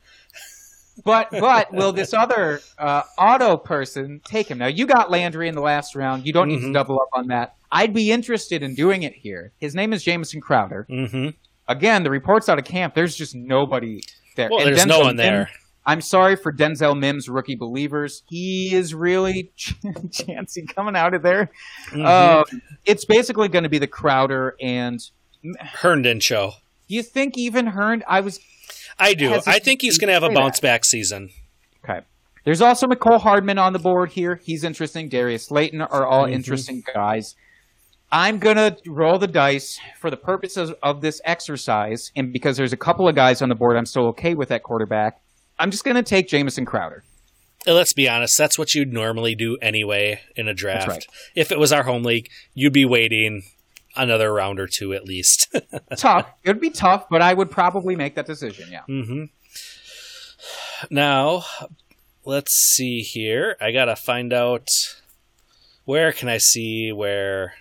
[1.03, 4.57] But but will this other uh, auto person take him?
[4.57, 6.25] Now you got Landry in the last round.
[6.25, 6.67] You don't need mm-hmm.
[6.67, 7.55] to double up on that.
[7.71, 9.51] I'd be interested in doing it here.
[9.59, 10.87] His name is Jamison Crowder.
[10.89, 11.29] Mm-hmm.
[11.67, 12.95] Again, the reports out of camp.
[12.95, 14.01] There's just nobody
[14.35, 14.49] there.
[14.49, 15.49] Well, and there's Denzel no one there.
[15.85, 18.23] I'm sorry for Denzel Mims, rookie believers.
[18.29, 19.51] He is really
[20.11, 21.49] chancy coming out of there.
[21.89, 22.05] Mm-hmm.
[22.05, 22.43] Uh,
[22.85, 25.01] it's basically going to be the Crowder and
[25.59, 26.53] Herndon show.
[26.87, 28.05] You think even Herndon?
[28.07, 28.39] I was.
[28.99, 29.39] I do.
[29.47, 30.67] I think he's going to have a bounce that.
[30.67, 31.29] back season.
[31.83, 32.01] Okay.
[32.43, 34.35] There's also Mecole Hardman on the board here.
[34.43, 35.09] He's interesting.
[35.09, 36.33] Darius Slayton are all mm-hmm.
[36.33, 37.35] interesting guys.
[38.11, 42.11] I'm going to roll the dice for the purposes of this exercise.
[42.15, 44.63] And because there's a couple of guys on the board, I'm still okay with that
[44.63, 45.21] quarterback.
[45.59, 47.03] I'm just going to take Jamison Crowder.
[47.67, 50.87] Let's be honest, that's what you'd normally do anyway in a draft.
[50.87, 51.05] Right.
[51.35, 53.43] If it was our home league, you'd be waiting
[53.95, 55.55] another round or two at least.
[55.97, 56.27] tough.
[56.43, 58.83] It would be tough, but I would probably make that decision, yeah.
[58.87, 59.25] Mm-hmm.
[60.89, 61.43] Now,
[62.25, 63.57] let's see here.
[63.59, 64.67] I got to find out
[65.85, 67.55] where can I see where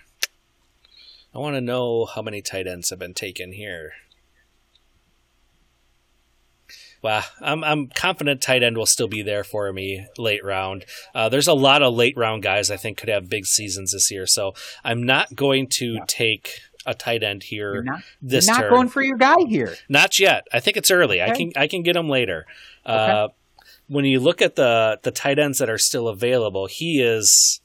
[1.33, 3.93] I want to know how many tight ends have been taken here.
[7.01, 10.85] Well, I'm I'm confident tight end will still be there for me late round.
[11.15, 14.11] Uh, there's a lot of late round guys I think could have big seasons this
[14.11, 16.05] year, so I'm not going to yeah.
[16.07, 18.69] take a tight end here you're not, this you're not turn.
[18.71, 19.75] going for your guy here.
[19.87, 20.47] Not yet.
[20.51, 21.21] I think it's early.
[21.21, 21.31] Okay.
[21.31, 22.45] I can I can get him later.
[22.85, 22.95] Okay.
[22.95, 23.27] Uh,
[23.87, 27.61] when you look at the the tight ends that are still available, he is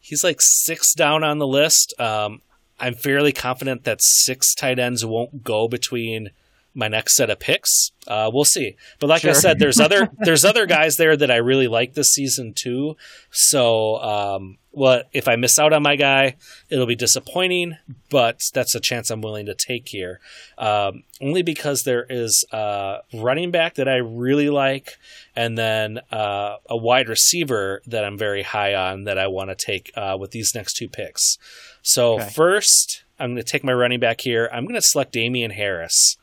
[0.00, 1.94] he's like six down on the list.
[2.00, 2.42] Um,
[2.80, 6.30] I'm fairly confident that six tight ends won't go between
[6.74, 7.90] my next set of picks.
[8.06, 8.76] Uh, we'll see.
[8.98, 9.30] But like sure.
[9.30, 12.96] I said, there's other there's other guys there that I really like this season too.
[13.30, 16.36] So, um, well, if I miss out on my guy,
[16.68, 17.76] it'll be disappointing.
[18.08, 20.20] But that's a chance I'm willing to take here,
[20.58, 24.98] um, only because there is a running back that I really like,
[25.34, 29.56] and then uh, a wide receiver that I'm very high on that I want to
[29.56, 31.36] take uh, with these next two picks.
[31.82, 32.28] So okay.
[32.30, 34.48] first, I'm going to take my running back here.
[34.52, 36.16] I'm going to select Damien Harris.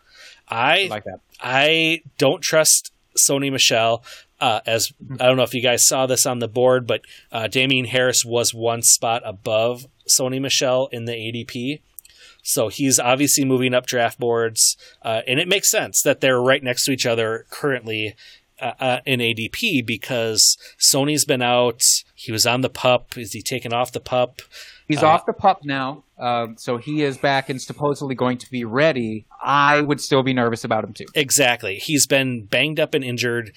[0.50, 1.20] I, I like that.
[1.42, 4.04] I don't trust Sony Michel.
[4.40, 7.48] Uh, as I don't know if you guys saw this on the board, but uh,
[7.48, 11.82] Damien Harris was one spot above Sony Michel in the ADP.
[12.44, 16.64] So he's obviously moving up draft boards, uh, and it makes sense that they're right
[16.64, 18.16] next to each other currently
[18.62, 21.82] uh, uh, in ADP because Sony's been out.
[22.16, 23.18] He was on the pup.
[23.18, 24.42] Is he taken off the pup?
[24.88, 28.50] He's uh, off the pup now, um, so he is back and supposedly going to
[28.50, 29.26] be ready.
[29.44, 31.06] I would still be nervous about him too.
[31.14, 31.76] Exactly.
[31.76, 33.52] He's been banged up and injured,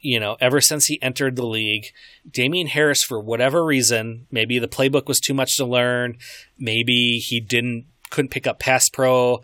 [0.00, 1.86] you know, ever since he entered the league.
[2.28, 6.16] Damien Harris, for whatever reason, maybe the playbook was too much to learn.
[6.58, 9.42] Maybe he didn't couldn't pick up pass pro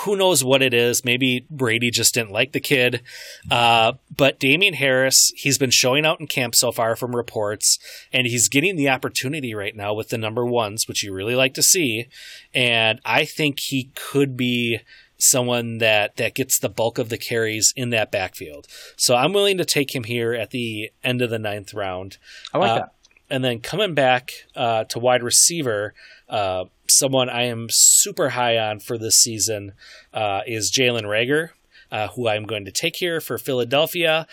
[0.00, 1.04] who knows what it is?
[1.04, 3.02] Maybe Brady just didn't like the kid.
[3.50, 7.78] Uh, but Damien Harris, he's been showing out in camp so far from reports,
[8.12, 11.54] and he's getting the opportunity right now with the number ones, which you really like
[11.54, 12.06] to see.
[12.54, 14.80] And I think he could be
[15.18, 18.66] someone that that gets the bulk of the carries in that backfield.
[18.96, 22.18] So I'm willing to take him here at the end of the ninth round.
[22.52, 22.94] I like uh, that.
[23.30, 25.94] And then coming back uh, to wide receiver,
[26.28, 29.72] uh, someone I am super high on for this season
[30.12, 31.50] uh, is Jalen Reagor,
[31.90, 34.26] uh, who I'm going to take here for Philadelphia.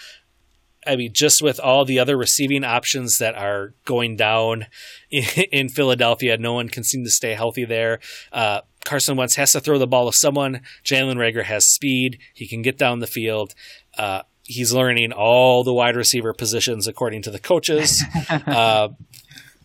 [0.86, 4.66] I mean, just with all the other receiving options that are going down
[5.10, 8.00] in, in Philadelphia, no one can seem to stay healthy there.
[8.32, 10.62] Uh, Carson Wentz has to throw the ball to someone.
[10.84, 12.20] Jalen Reagor has speed.
[12.34, 13.54] He can get down the field.
[13.98, 18.04] Uh, he's learning all the wide receiver positions according to the coaches.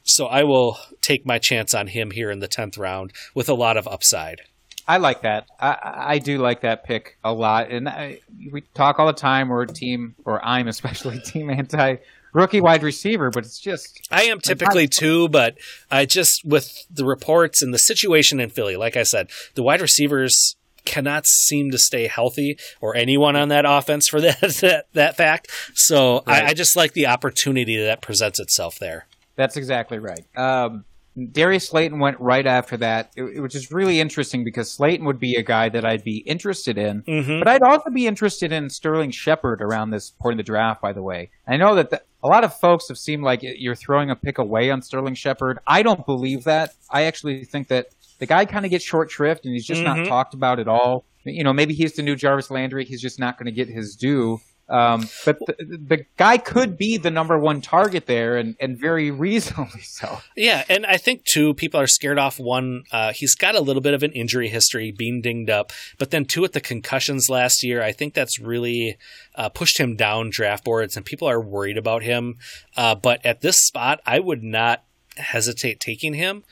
[0.06, 3.54] so I will take my chance on him here in the 10th round with a
[3.54, 4.42] lot of upside.
[4.88, 5.48] I like that.
[5.58, 7.70] I, I do like that pick a lot.
[7.70, 8.20] And I,
[8.52, 11.96] we talk all the time, we're team, or I'm especially team anti
[12.32, 14.06] rookie wide receiver, but it's just.
[14.12, 15.58] I am typically too, but
[15.90, 19.80] I just, with the reports and the situation in Philly, like I said, the wide
[19.80, 20.54] receivers
[20.84, 25.50] cannot seem to stay healthy or anyone on that offense for that, that, that fact.
[25.74, 26.44] So right.
[26.44, 29.06] I, I just like the opportunity that presents itself there.
[29.36, 30.24] That's exactly right.
[30.36, 30.84] Um,
[31.32, 35.42] Darius Slayton went right after that, which is really interesting because Slayton would be a
[35.42, 37.02] guy that I'd be interested in.
[37.04, 37.38] Mm-hmm.
[37.38, 40.92] But I'd also be interested in Sterling Shepard around this point in the draft, by
[40.92, 41.30] the way.
[41.48, 44.36] I know that the, a lot of folks have seemed like you're throwing a pick
[44.36, 45.58] away on Sterling Shepard.
[45.66, 46.74] I don't believe that.
[46.90, 49.84] I actually think that the guy kind of gets short shrift and he's just Mhm.
[49.84, 51.04] not talked about at all.
[51.24, 52.84] You know, maybe he's the new Jarvis Landry.
[52.84, 54.40] He's just not going to get his due.
[54.68, 59.10] Um, but the, the guy could be the number one target there, and, and very
[59.26, 60.20] reasonably so.
[60.36, 62.84] Yeah, and I think too, people are scared off one.
[62.90, 66.24] Uh, he's got a little bit of an injury history, being dinged up, but then
[66.24, 68.96] two with the concussions last year, I think that's really
[69.36, 72.36] uh, pushed him down draft boards, and people are worried about him.
[72.76, 74.82] Uh, but at this spot, I would not
[75.16, 76.44] hesitate taking him.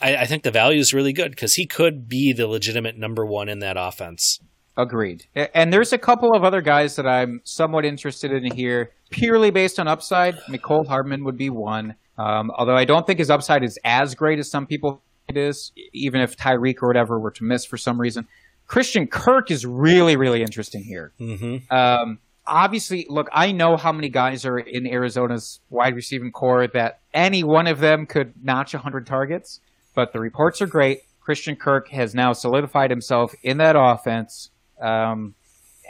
[0.00, 3.24] I, I think the value is really good because he could be the legitimate number
[3.24, 4.40] one in that offense.
[4.80, 5.26] Agreed.
[5.34, 9.78] And there's a couple of other guys that I'm somewhat interested in here, purely based
[9.78, 10.36] on upside.
[10.48, 11.96] Mecole Hardman would be one.
[12.16, 15.40] Um, although I don't think his upside is as great as some people think it
[15.40, 18.26] is, even if Tyreek or whatever were to miss for some reason.
[18.66, 21.12] Christian Kirk is really, really interesting here.
[21.20, 21.74] Mm-hmm.
[21.74, 27.00] Um, obviously, look, I know how many guys are in Arizona's wide receiving corps that
[27.12, 29.60] any one of them could notch 100 targets,
[29.94, 31.00] but the reports are great.
[31.20, 34.50] Christian Kirk has now solidified himself in that offense.
[34.80, 35.34] Um,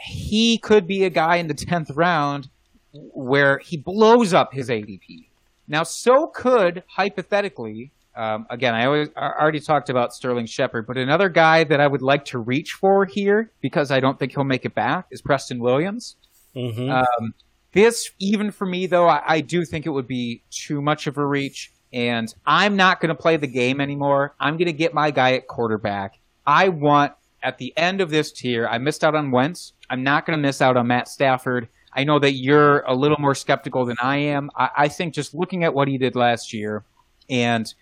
[0.01, 2.49] he could be a guy in the 10th round
[2.93, 5.27] where he blows up his ADP.
[5.69, 10.97] Now, so could, hypothetically, um, again, I always I already talked about Sterling Shepard, but
[10.97, 14.45] another guy that I would like to reach for here because I don't think he'll
[14.45, 16.17] make it back is Preston Williams.
[16.57, 16.91] Mm-hmm.
[16.91, 17.35] Um,
[17.73, 21.19] this, even for me, though, I, I do think it would be too much of
[21.19, 21.73] a reach.
[21.93, 24.35] And I'm not going to play the game anymore.
[24.41, 26.19] I'm going to get my guy at quarterback.
[26.47, 27.13] I want,
[27.43, 29.73] at the end of this tier, I missed out on Wentz.
[29.89, 31.69] I'm not going to miss out on Matt Stafford.
[31.93, 34.51] I know that you're a little more skeptical than I am.
[34.57, 36.85] I, I think just looking at what he did last year
[37.29, 37.73] and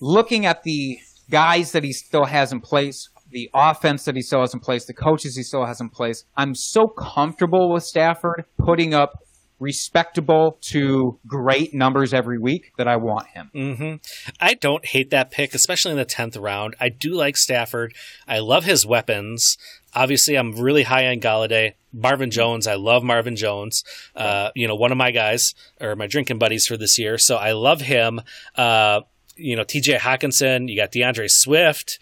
[0.00, 0.98] looking at the
[1.30, 4.84] guys that he still has in place, the offense that he still has in place,
[4.84, 9.24] the coaches he still has in place, I'm so comfortable with Stafford putting up
[9.60, 13.50] respectable to great numbers every week that I want him.
[13.52, 13.94] hmm
[14.40, 16.74] I don't hate that pick, especially in the tenth round.
[16.80, 17.94] I do like Stafford.
[18.26, 19.56] I love his weapons.
[19.94, 21.74] Obviously, I'm really high on Golladay.
[21.92, 23.82] Marvin Jones, I love Marvin Jones.
[24.14, 27.36] Uh, you know, one of my guys or my drinking buddies for this year, so
[27.36, 28.20] I love him.
[28.56, 29.00] Uh,
[29.36, 29.96] you know, T.J.
[29.96, 30.68] Hockenson.
[30.68, 31.98] You got D'Andre Swift.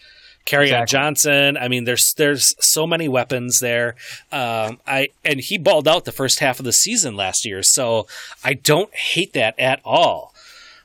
[0.49, 0.97] Kerryon Exactly.
[0.97, 1.57] Johnson.
[1.57, 3.95] I mean, there's there's so many weapons there.
[4.31, 8.07] Um, I and he balled out the first half of the season last year, so
[8.43, 10.33] I don't hate that at all.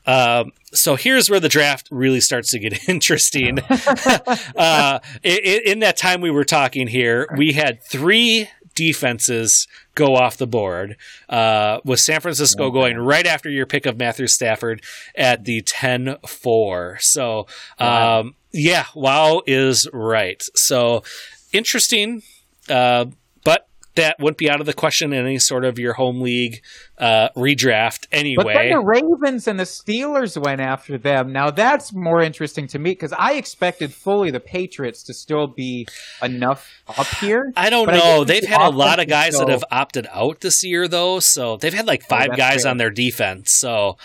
[0.07, 3.59] Um, so here's where the draft really starts to get interesting.
[4.55, 10.37] uh, in, in that time we were talking here, we had three defenses go off
[10.37, 10.97] the board,
[11.29, 14.83] uh, with San Francisco going right after your pick of Matthew Stafford
[15.15, 16.97] at the 10 4.
[16.99, 17.47] So,
[17.79, 20.41] um, yeah, wow is right.
[20.55, 21.03] So
[21.51, 22.21] interesting.
[22.69, 23.05] Uh,
[23.43, 26.61] but that wouldn't be out of the question in any sort of your home league
[26.97, 28.43] uh, redraft anyway.
[28.43, 31.31] But then the Ravens and the Steelers went after them.
[31.31, 35.87] Now that's more interesting to me because I expected fully the Patriots to still be
[36.21, 37.51] enough up here.
[37.55, 38.23] I don't But I know.
[38.23, 41.19] They've the had a lot of guys is that have opted out this year, though.
[41.19, 42.71] So they've had like five guys fair.
[42.71, 43.51] on their defense.
[43.53, 43.97] So,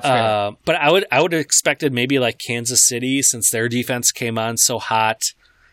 [0.00, 0.22] That's fair.
[0.22, 4.12] uh, but I would I would have expected maybe like Kansas City since their defense
[4.12, 5.22] came on so hot.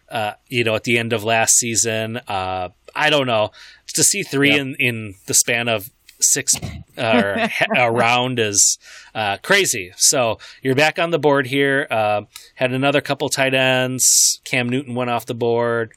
[0.10, 3.52] Uh, you know, at the end of last season, uh, I don't know.
[3.96, 4.60] To see three Yep.
[4.60, 6.54] in in the span of six
[6.98, 8.78] uh, a round is
[9.16, 9.92] uh, crazy.
[9.98, 11.88] So you're back on the board here.
[11.90, 12.22] Uh,
[12.56, 14.40] had another couple tight ends.
[14.44, 15.94] Cam Newton went off the board.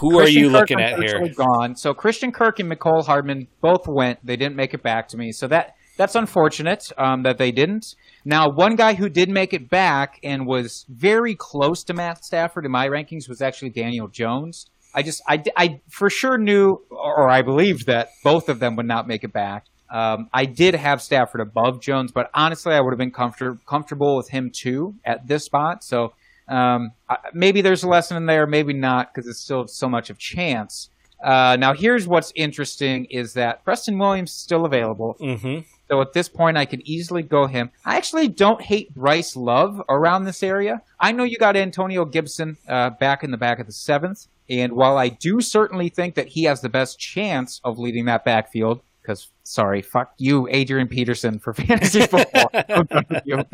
[0.00, 1.28] Who are you Kirk, looking at here?
[1.28, 1.76] Gone.
[1.76, 4.24] So Christian Kirk and Mecole Hardman both went.
[4.24, 5.32] They didn't make it back to me.
[5.32, 7.94] So that that's unfortunate um, that they didn't.
[8.24, 12.64] Now, one guy who did make it back and was very close to Matt Stafford
[12.64, 14.66] in my rankings was actually Daniel Jones.
[14.94, 18.86] I just I, I for sure knew or I believed that both of them would
[18.86, 19.66] not make it back.
[19.90, 24.16] Um, I did have Stafford above Jones, but honestly, I would have been comfort- comfortable
[24.16, 25.84] with him too at this spot.
[25.84, 26.14] So
[26.48, 30.10] um, I- maybe there's a lesson in there, maybe not, because it's still so much
[30.10, 30.90] of chance.
[31.22, 35.16] Uh, now, here's what's interesting: is that Preston Williams is still available.
[35.18, 37.70] hmm So at this point, I could easily go him.
[37.84, 40.82] I actually don't hate Bryce Love around this area.
[40.98, 44.72] I know you got Antonio Gibson uh, back in the back of the seventh, and
[44.72, 48.80] while I do certainly think that he has the best chance of leading that backfield,
[49.02, 52.50] because sorry, fuck you, Adrian Peterson for fantasy football.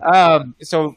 [0.00, 0.96] Um, so,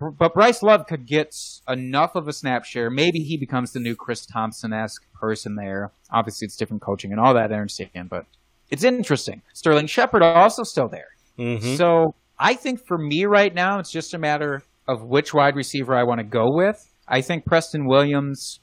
[0.00, 1.36] but Bryce Love could get
[1.68, 2.90] enough of a snap share.
[2.90, 5.92] Maybe he becomes the new Chris Thompson esque person there.
[6.10, 7.52] Obviously, it's different coaching and all that.
[7.52, 8.26] I understand, but
[8.70, 9.42] it's interesting.
[9.54, 11.08] Sterling Shepard also still there.
[11.36, 15.56] hmm So I think for me right now, it's just a matter of which wide
[15.56, 16.88] receiver I want to go with.
[17.06, 18.60] I think Preston Williams,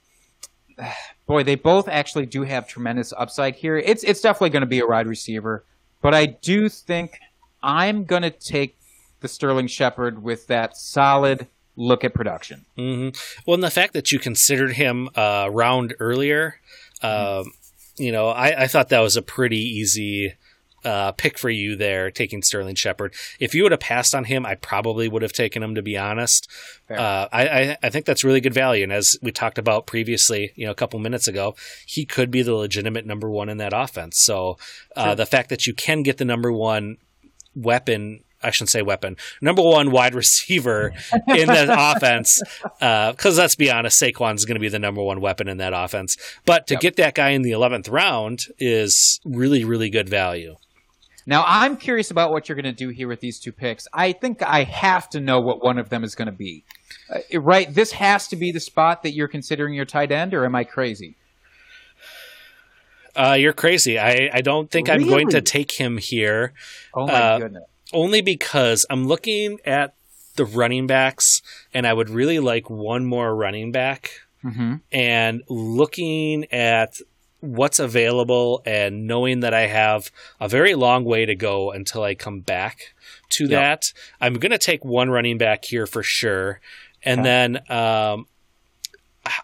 [1.27, 3.77] boy, they both actually do have tremendous upside here.
[3.77, 5.63] It's it's definitely going to be a wide receiver,
[6.01, 7.19] but I do think
[7.63, 8.77] I'm going to take
[9.21, 12.65] the Sterling Shepard with that solid look at production.
[12.77, 13.09] Mm-hmm.
[13.45, 16.59] Well, and the fact that you considered him uh, round earlier,
[17.01, 17.43] uh,
[17.97, 20.35] you know, I, I, thought that was a pretty easy
[20.85, 23.13] uh, pick for you there, taking Sterling Shepard.
[23.39, 25.75] If you would have passed on him, I probably would have taken him.
[25.75, 26.47] To be honest,
[26.89, 28.83] uh, I, I, I think that's really good value.
[28.83, 31.55] And as we talked about previously, you know, a couple minutes ago,
[31.87, 34.19] he could be the legitimate number one in that offense.
[34.19, 34.57] So
[34.95, 35.15] uh, sure.
[35.15, 36.97] the fact that you can get the number one
[37.55, 40.93] weapon I shouldn't say weapon, number one wide receiver
[41.27, 42.41] in that offense.
[42.79, 45.73] Because uh, let's be honest, Saquon's going to be the number one weapon in that
[45.73, 46.15] offense.
[46.45, 46.81] But to yep.
[46.81, 50.55] get that guy in the 11th round is really, really good value.
[51.25, 53.87] Now, I'm curious about what you're going to do here with these two picks.
[53.91, 56.63] I think I have to know what one of them is going to be.
[57.09, 57.73] Uh, right?
[57.73, 60.65] This has to be the spot that you're considering your tight end, or am I
[60.65, 61.15] crazy?
[63.15, 63.97] Uh, you're crazy.
[63.97, 65.03] I, I don't think really?
[65.03, 66.53] I'm going to take him here.
[66.93, 67.63] Oh, my uh, goodness
[67.93, 69.95] only because I'm looking at
[70.35, 71.41] the running backs
[71.73, 74.11] and I would really like one more running back.
[74.43, 74.75] Mm-hmm.
[74.91, 76.97] And looking at
[77.39, 82.15] what's available and knowing that I have a very long way to go until I
[82.15, 82.93] come back
[83.31, 83.51] to yep.
[83.51, 83.83] that,
[84.21, 86.59] I'm going to take one running back here for sure.
[87.03, 87.29] And okay.
[87.29, 88.27] then um,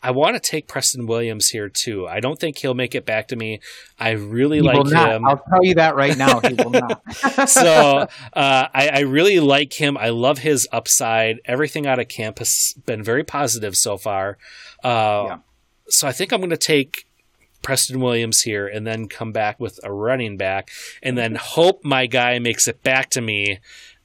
[0.03, 2.07] I want to take Preston Williams here too.
[2.07, 3.59] I don't think he'll make it back to me.
[3.99, 5.25] I really he like him.
[5.25, 6.39] I'll tell you that right now.
[6.39, 7.01] He will not.
[7.49, 9.97] so uh, I, I, really like him.
[9.97, 11.39] I love his upside.
[11.45, 14.37] Everything out of camp has been very positive so far.
[14.83, 15.37] Uh, yeah.
[15.89, 17.05] So I think I'm going to take
[17.61, 20.69] Preston Williams here and then come back with a running back
[21.01, 23.59] and then hope my guy makes it back to me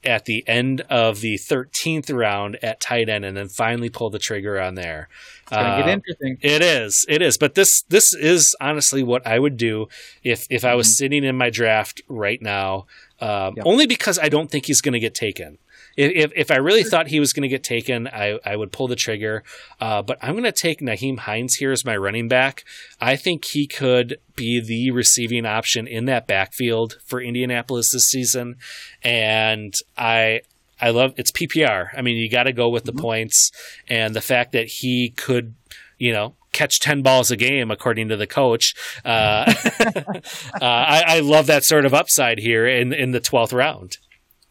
[0.07, 4.19] at the end of the 13th round at tight end and then finally pull the
[4.19, 5.09] trigger on there.
[5.43, 6.39] It's gonna get uh, interesting.
[6.41, 7.05] It is.
[7.09, 7.37] It is.
[7.37, 9.89] But this this is honestly what I would do
[10.23, 10.93] if if I was mm-hmm.
[10.93, 12.87] sitting in my draft right now.
[13.21, 13.67] Um, yep.
[13.67, 15.59] Only because I don't think he's going to get taken.
[15.97, 18.87] If, if I really thought he was going to get taken, I, I would pull
[18.87, 19.43] the trigger.
[19.81, 22.65] Uh, but I'm going to take Nyheim Hines here as my running back.
[23.01, 28.57] I think he could be the receiving option in that backfield for Indianapolis this season.
[29.03, 30.43] And I,
[30.81, 31.89] I love it's PPR.
[31.97, 33.01] I mean, you got to go with the mm-hmm.
[33.01, 33.51] points
[33.89, 35.55] and the fact that he could,
[35.99, 38.75] you know, catch 10 balls a game, according to the coach.
[39.05, 40.21] Uh, uh,
[40.61, 43.99] I, I, love that sort of upside here in, in the 12th round.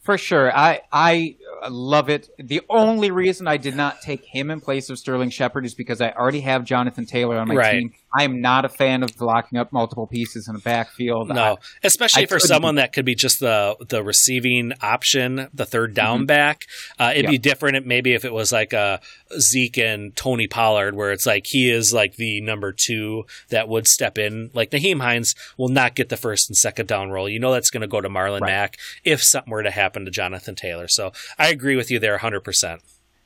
[0.06, 0.56] For sure.
[0.56, 1.36] I, I
[1.68, 2.30] love it.
[2.38, 6.00] The only reason I did not take him in place of Sterling Shepard is because
[6.00, 7.72] I already have Jonathan Taylor on my right.
[7.80, 7.94] team.
[8.14, 11.30] I am not a fan of locking up multiple pieces in the backfield.
[11.30, 15.66] No, I, especially I for someone that could be just the the receiving option, the
[15.66, 16.26] third down mm-hmm.
[16.28, 16.66] back.
[16.98, 19.02] Uh, it'd be different maybe if it was like a
[19.38, 23.88] Zeke and Tony Pollard, where it's like he is like the number two that would
[23.88, 24.50] step in.
[24.54, 27.28] Like Nyheim Hines will not get the first and second down role.
[27.28, 28.52] You know that's going to go to Marlon right.
[28.52, 30.88] Mack if something were to happen to Jonathan Taylor.
[30.88, 32.80] So I agree with you there 100%.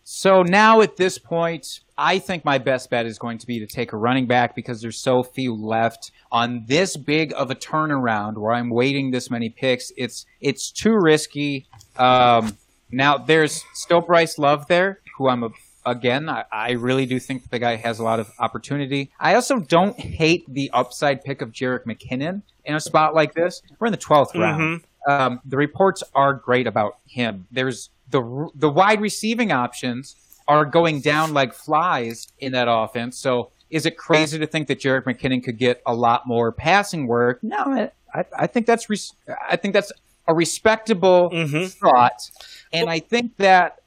[0.03, 3.67] So now at this point, I think my best bet is going to be to
[3.67, 8.37] take a running back because there's so few left on this big of a turnaround
[8.37, 9.91] where I'm waiting this many picks.
[9.97, 11.67] It's it's too risky.
[11.97, 12.57] Um,
[12.89, 15.49] now there's still Bryce Love there, who I'm a,
[15.85, 16.29] again.
[16.29, 19.11] I, I, really do think the guy has a lot of opportunity.
[19.19, 23.61] I also don't hate the upside pick of Jerick McKinnon in a spot like this.
[23.77, 24.39] We're in the 12th mm-hmm.
[24.39, 24.83] round.
[25.05, 27.47] Um, the reports are great about him.
[27.51, 30.15] There's the the wide receiving options
[30.49, 33.19] are going down like flies in that offense.
[33.19, 37.05] So is it crazy to think that Jerick McKinnon could get a lot more passing
[37.05, 37.43] work?
[37.43, 39.13] No, I, I think that's res-
[39.47, 39.91] I think that's
[40.27, 41.65] a respectable mm-hmm.
[41.65, 42.19] thought,
[42.73, 43.81] and well, I think that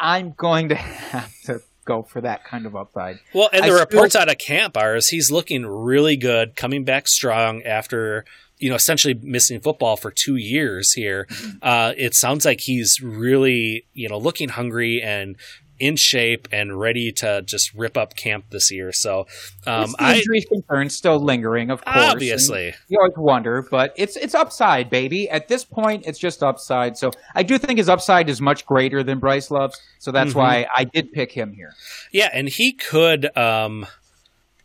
[0.00, 3.20] I'm going to have to go for that kind of upside.
[3.34, 6.56] Well, and the I reports still- out of camp are is he's looking really good,
[6.56, 8.24] coming back strong after
[8.58, 11.26] you know, essentially missing football for two years here.
[11.28, 11.58] Mm-hmm.
[11.60, 15.36] Uh, it sounds like he's really, you know, looking hungry and
[15.78, 18.92] in shape and ready to just rip up camp this year.
[18.92, 19.26] So,
[19.66, 21.96] um, the injury concern still lingering, of course.
[21.96, 25.28] Obviously, you always wonder, but it's it's upside, baby.
[25.28, 26.96] At this point, it's just upside.
[26.96, 29.80] So, I do think his upside is much greater than Bryce Love's.
[29.98, 30.38] So that's mm-hmm.
[30.38, 31.74] why I did pick him here.
[32.12, 33.86] Yeah, and he could, um,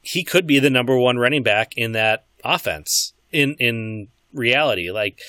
[0.02, 4.92] he could be the number one running back in that offense in in reality.
[4.92, 5.20] Like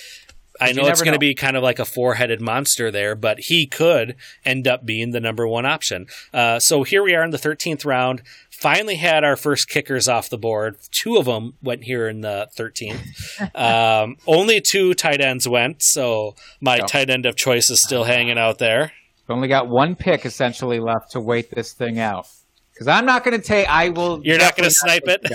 [0.63, 3.41] I know it's going to be kind of like a four headed monster there, but
[3.41, 6.07] he could end up being the number one option.
[6.33, 8.23] Uh, so here we are in the 13th round.
[8.51, 10.77] finally had our first kickers off the board.
[10.91, 13.01] Two of them went here in the 13th.
[13.55, 16.87] Um, only two tight ends went, so my oh.
[16.87, 18.93] tight end of choice is still hanging out there.
[19.27, 22.29] We've only got one pick essentially left to wait this thing out.
[22.73, 23.69] Because I'm not going to take.
[23.69, 24.21] I will.
[24.25, 25.27] You're not going to snipe it.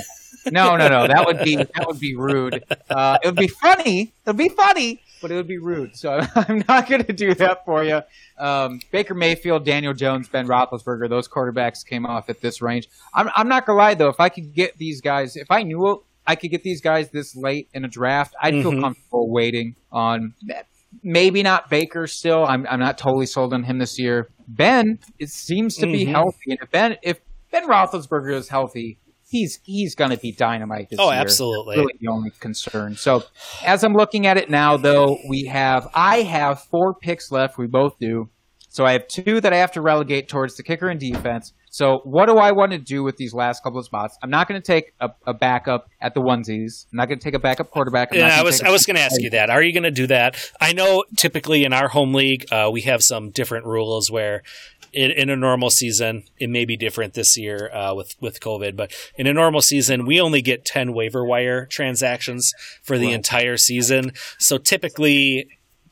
[0.51, 1.07] No, no, no.
[1.07, 2.63] That would be that would be rude.
[2.89, 4.01] Uh, it would be funny.
[4.01, 5.95] It would be funny, but it would be rude.
[5.95, 8.01] So I'm not going to do that for you.
[8.37, 12.87] Um, Baker Mayfield, Daniel Jones, Ben Roethlisberger, those quarterbacks came off at this range.
[13.13, 16.03] I'm, I'm not gonna lie though, if I could get these guys, if I knew
[16.25, 18.69] I could get these guys this late in a draft, I'd mm-hmm.
[18.69, 20.33] feel comfortable waiting on.
[21.03, 22.45] Maybe not Baker still.
[22.45, 24.29] I'm I'm not totally sold on him this year.
[24.47, 26.13] Ben, it seems to be mm-hmm.
[26.13, 27.19] healthy, and if Ben if
[27.51, 28.97] Ben Roethlisberger is healthy,
[29.27, 31.19] he's he's going to be dynamite this oh, year.
[31.19, 31.77] absolutely.
[31.77, 32.95] Really the only concern.
[32.95, 33.23] So,
[33.65, 37.57] as I'm looking at it now, though, we have I have four picks left.
[37.57, 38.29] We both do.
[38.69, 41.53] So I have two that I have to relegate towards the kicker and defense.
[41.69, 44.17] So what do I want to do with these last couple of spots?
[44.21, 46.85] I'm not going to take a, a, backup at the onesies.
[46.91, 48.09] I'm not going to take a backup quarterback.
[48.11, 49.49] I'm yeah, I was I was going to ask you that.
[49.49, 50.37] Are you going to do that?
[50.61, 54.43] I know typically in our home league uh, we have some different rules where
[54.93, 58.75] in, in, a normal season, it may be different this year uh, with with COVID,
[58.75, 63.15] but in a normal season, we only get ten waiver wire transactions for the right.
[63.15, 64.13] entire season.
[64.39, 65.47] So typically,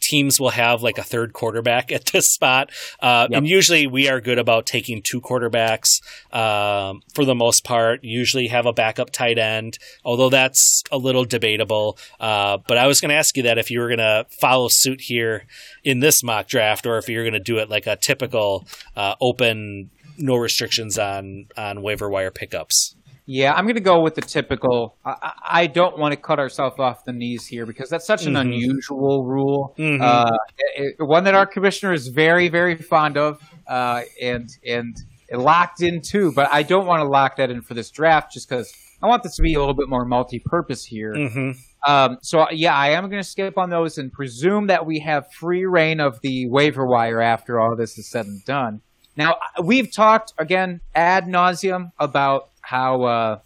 [0.06, 2.72] teams will have like a third quarterback at this spot.
[3.00, 3.40] Uh, yep.
[3.40, 6.02] And usually we are good about taking two quarterbacks
[6.34, 8.04] um, for the most part.
[8.04, 11.98] Usually have a backup tight end, although that's a little debatable.
[12.20, 14.68] Uh, but I was going to ask you that if you were going to follow
[14.70, 15.46] suit here
[15.84, 19.16] in this mock draft, or if you're going to do it like a typical uh,
[19.20, 22.96] open, no restrictions on on waiver wire pickups.
[23.28, 24.98] Yeah, I'm going to go with the typical.
[25.04, 28.34] I, I don't want to cut ourselves off the knees here because that's such an
[28.34, 28.52] mm-hmm.
[28.52, 29.74] unusual rule.
[29.80, 30.02] Mm-hmm.
[30.04, 30.38] Uh,
[30.76, 34.96] it, one that our commissioner is very, very fond of, uh, and and
[35.32, 36.34] locked in too.
[36.36, 38.72] But I don't want to lock that in for this draft just because
[39.02, 41.14] I want this to be a little bit more multi-purpose here.
[41.14, 41.92] Mm-hmm.
[41.92, 45.32] Um, so yeah, I am going to skip on those and presume that we have
[45.32, 48.82] free reign of the waiver wire after all this is said and done.
[49.18, 53.40] Now we've talked again ad nauseum about how uh,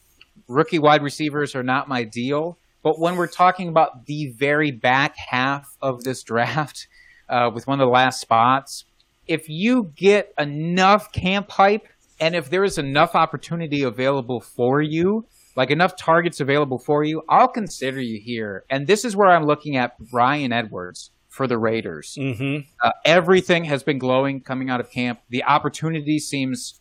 [0.48, 2.58] rookie wide receivers are not my deal.
[2.82, 6.88] But when we're talking about the very back half of this draft,
[7.30, 8.86] uh, with one of the last spots,
[9.28, 11.88] if you get enough camp hype
[12.20, 17.22] and if there is enough opportunity available for you, like enough targets available for you,
[17.30, 18.64] I'll consider you here.
[18.70, 22.18] And this is where I'm looking at Bryan Edwards for the Raiders.
[22.20, 22.68] Mm-hmm.
[22.84, 25.20] Uh, everything has been glowing coming out of camp.
[25.30, 26.80] The opportunity seems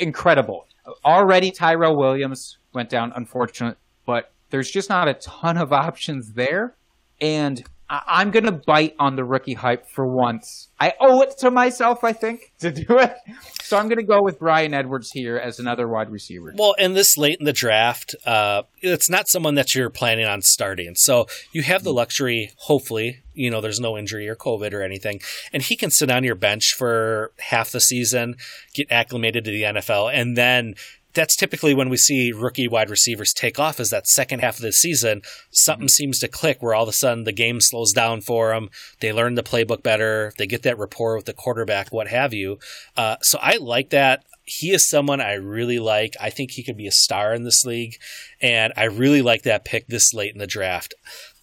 [0.00, 0.66] incredible
[1.04, 6.74] already Tyrell Williams went down, unfortunate, but there's just not a ton of options there.
[7.20, 10.68] And I- am to bite on the rookie hype for once.
[10.80, 13.14] I owe it to myself, I think, to do it.
[13.62, 16.54] So I'm to go with Bryan Edwards here as another wide receiver.
[16.56, 20.42] Well, in this late in the draft, uh, it's not someone that you're planning on
[20.42, 20.94] starting.
[20.94, 25.20] So you have the luxury, hopefully, you know, there's no injury or COVID or anything,
[25.52, 28.36] and he can sit on your bench for half the season,
[28.74, 30.74] get acclimated to the NFL, and then
[31.14, 34.62] that's typically when we see rookie wide receivers take off is that second half of
[34.62, 35.22] the season.
[35.50, 35.88] Something mm-hmm.
[35.88, 38.68] seems to click where all of a sudden the game slows down for them
[39.00, 40.32] they learn the playbook better.
[40.38, 42.58] They get that rapport with the quarterback what have you.
[42.96, 44.24] Uh, so i like that.
[44.44, 46.14] He is someone i really like.
[46.20, 47.94] I think he could be a star in this league
[48.40, 50.94] and i really like that pick this late in the draft.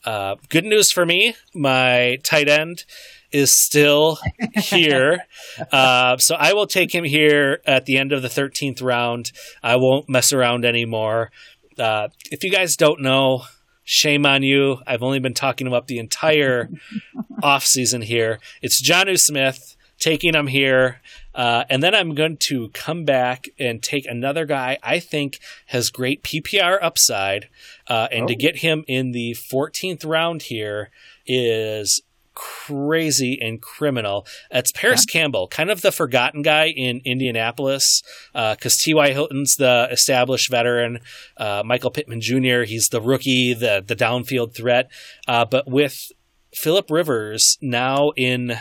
[0.04, 2.84] Uh, good news for me my tight end
[3.32, 4.20] is still
[4.56, 5.26] here.
[5.72, 9.32] uh, so I will take him here at the end of the 13th round.
[9.64, 11.32] I won't mess around anymore.
[11.78, 13.44] Uh, if you guys don't know,
[13.84, 14.78] shame on you.
[14.86, 16.70] I've only been talking him up the entire
[17.44, 18.40] off season here.
[18.62, 21.00] It's Jonnu Smith taking him here.
[21.34, 25.90] Uh, and then I'm going to come back and take another guy I think has
[25.90, 27.48] great PPR upside.
[27.88, 28.28] Uh, and oh.
[28.28, 30.90] to get him in the 14th round here
[31.26, 32.02] is
[32.34, 34.26] crazy and criminal.
[34.50, 35.14] It's Parris yeah.
[35.14, 38.02] Campbell, kind of the forgotten guy in Indianapolis,
[38.34, 39.12] because uh, T.Y.
[39.12, 41.00] Hilton's the established veteran.
[41.38, 44.90] Uh, Michael Pittman Jr., he's the rookie, the, the downfield threat.
[45.28, 46.12] Uh, but with
[46.54, 48.54] Philip Rivers now in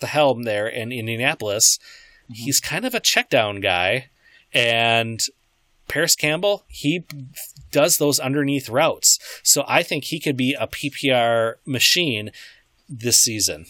[0.00, 1.78] the helm there in Indianapolis,
[2.24, 2.34] mm-hmm.
[2.34, 4.10] he's kind of a checkdown guy.
[4.52, 5.20] And
[5.88, 7.04] Parris Campbell, he
[7.72, 9.18] does those underneath routes.
[9.42, 12.30] So I think he could be a PPR machine
[12.90, 13.64] this season.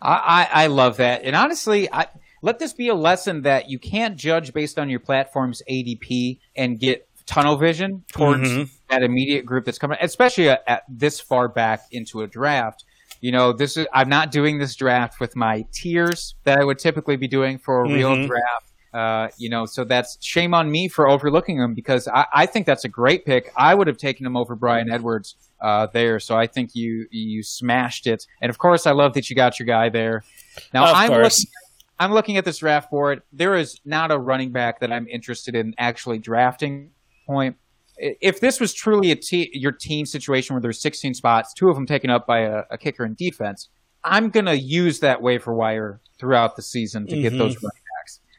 [0.00, 1.22] I, I, I love that.
[1.22, 2.06] And honestly, I,
[2.42, 6.78] let this be a lesson that you can't judge based on your platform's ADP and
[6.78, 8.62] get tunnel vision towards mm-hmm.
[8.88, 12.84] that immediate group that's coming, especially at, at, this far back into a draft.
[13.20, 16.78] You know, this is I'm not doing this draft with my tiers that I would
[16.78, 17.94] typically be doing for a mm-hmm.
[17.94, 18.65] real draft.
[18.96, 22.64] Uh, you know, so that's shame on me for overlooking him because I, I think
[22.64, 23.52] that's a great pick.
[23.56, 26.18] I would have taken him over Bryan Edwards uh, there.
[26.18, 28.26] So I think you you smashed it.
[28.40, 30.24] And of course, I love that you got your guy there.
[30.72, 31.40] Now Of I'm course.
[31.40, 31.50] looking,
[31.98, 33.22] I'm looking at this draft board.
[33.32, 36.92] There is not a running back that I'm interested in actually drafting.
[37.26, 37.56] Point.
[37.98, 41.74] If this was truly a te- your team situation where there's 16 spots, two of
[41.76, 43.68] them taken up by a, a kicker and defense,
[44.04, 47.38] I'm gonna use that waiver wire throughout the season to get Mhm.
[47.38, 47.82] those running backs.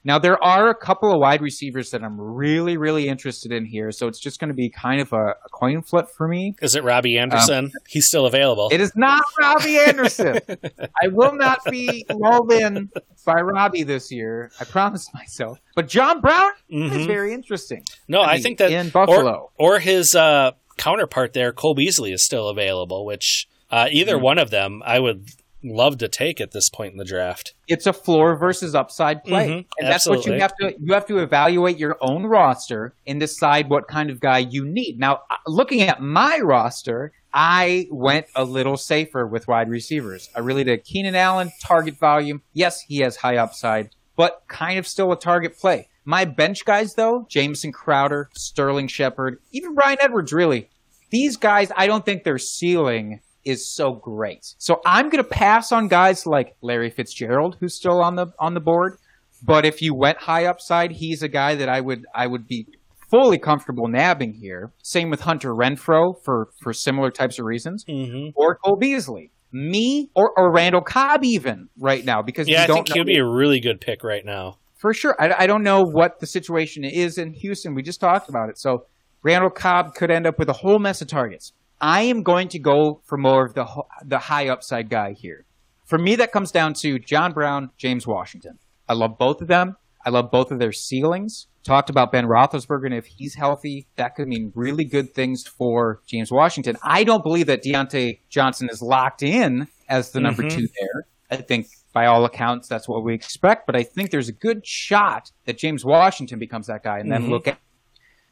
[0.08, 3.92] Now there are a couple of wide receivers that I'm really, really interested in here,
[3.92, 6.56] so it's just going to be kind of a, a coin flip for me.
[6.62, 7.74] Is it Robbie Anderson?
[7.90, 8.70] He's still available.
[8.72, 10.40] It is not Robbie Anderson.
[11.04, 12.90] I will not be lulled in
[13.26, 14.50] by Robbie this year.
[14.62, 15.60] I promise myself.
[15.76, 17.08] But John Brown is Mhm.
[17.08, 17.84] very interesting.
[18.08, 19.52] No, I mean, think that in Buffalo.
[19.60, 23.06] or, or his uh, counterpart there, Cole Beasley, is still available.
[23.06, 24.24] Which uh, either Hmm.
[24.24, 25.26] one of them, I would
[25.64, 27.54] love to take at this point in the draft.
[27.68, 31.06] it's a floor versus upside play, Mhm, and that's what you have to you have
[31.08, 34.98] to evaluate your own roster and decide what kind of guy you need.
[35.00, 40.30] Now, uh, looking at my roster, I went a little safer with wide receivers.
[40.36, 40.84] I really did.
[40.86, 42.42] Keenan Allen target volume.
[42.54, 45.90] Yes, he has high upside, but kind of still a target play.
[46.06, 50.70] My bench guys, though, Jameson Crowder, Sterling Shepard, even Bryan Edwards, really.
[51.10, 54.54] These guys, I don't think their ceiling is so great.
[54.58, 58.54] So I'm going to pass on guys like Larry Fitzgerald, who's still on the on
[58.54, 58.98] the board.
[59.44, 62.68] But if you went high upside, he's a guy that I would I would be
[63.10, 64.72] fully comfortable nabbing here.
[64.84, 68.30] Same with Hunter Renfrow for for similar types of reasons, Mm-hmm.
[68.36, 72.76] or Cole Beasley, me, or, or Randall Cobb even right now because Yeah, you I
[72.76, 74.58] think he'd be a really good pick right now.
[74.76, 75.16] for sure.
[75.20, 77.74] I, I don't know what the situation is in Houston.
[77.76, 78.58] We just talked about it.
[78.60, 78.86] So
[79.24, 81.54] Randall Cobb could end up with a whole mess of targets.
[81.80, 83.66] I am going to go for more of the
[84.06, 85.46] the high upside guy here.
[85.86, 88.60] For me, that comes down to John Brown, James Washington.
[88.90, 89.78] I love both of them.
[90.06, 91.48] I love both of their ceilings.
[91.64, 96.02] Talked about Ben Roethlisberger, and if he's healthy, that could mean really good things for
[96.08, 96.78] James Washington.
[96.82, 100.50] I don't believe that Diontae Johnson is locked in as the number Mhm.
[100.50, 101.08] two there.
[101.30, 104.66] I think by all accounts that's what we expect, but I think there's a good
[104.66, 107.30] shot that James Washington becomes that guy, and then Mhm.
[107.30, 107.60] look at.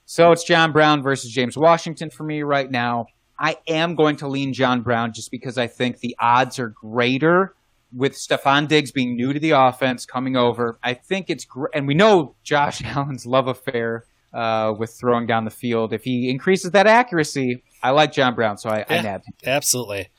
[0.05, 3.07] So it's John Brown versus James Washington for me right now.
[3.37, 7.53] I am going to lean John Brown just because I think the odds are greater
[7.93, 10.77] with Stefon Diggs being new to the offense coming over.
[10.83, 15.45] I think it's great, and we know Josh Allen's love affair uh, with throwing down
[15.45, 15.93] the field.
[15.93, 19.33] If he increases that accuracy, I like John Brown, so I, I nabbed him.
[19.45, 20.09] Absolutely.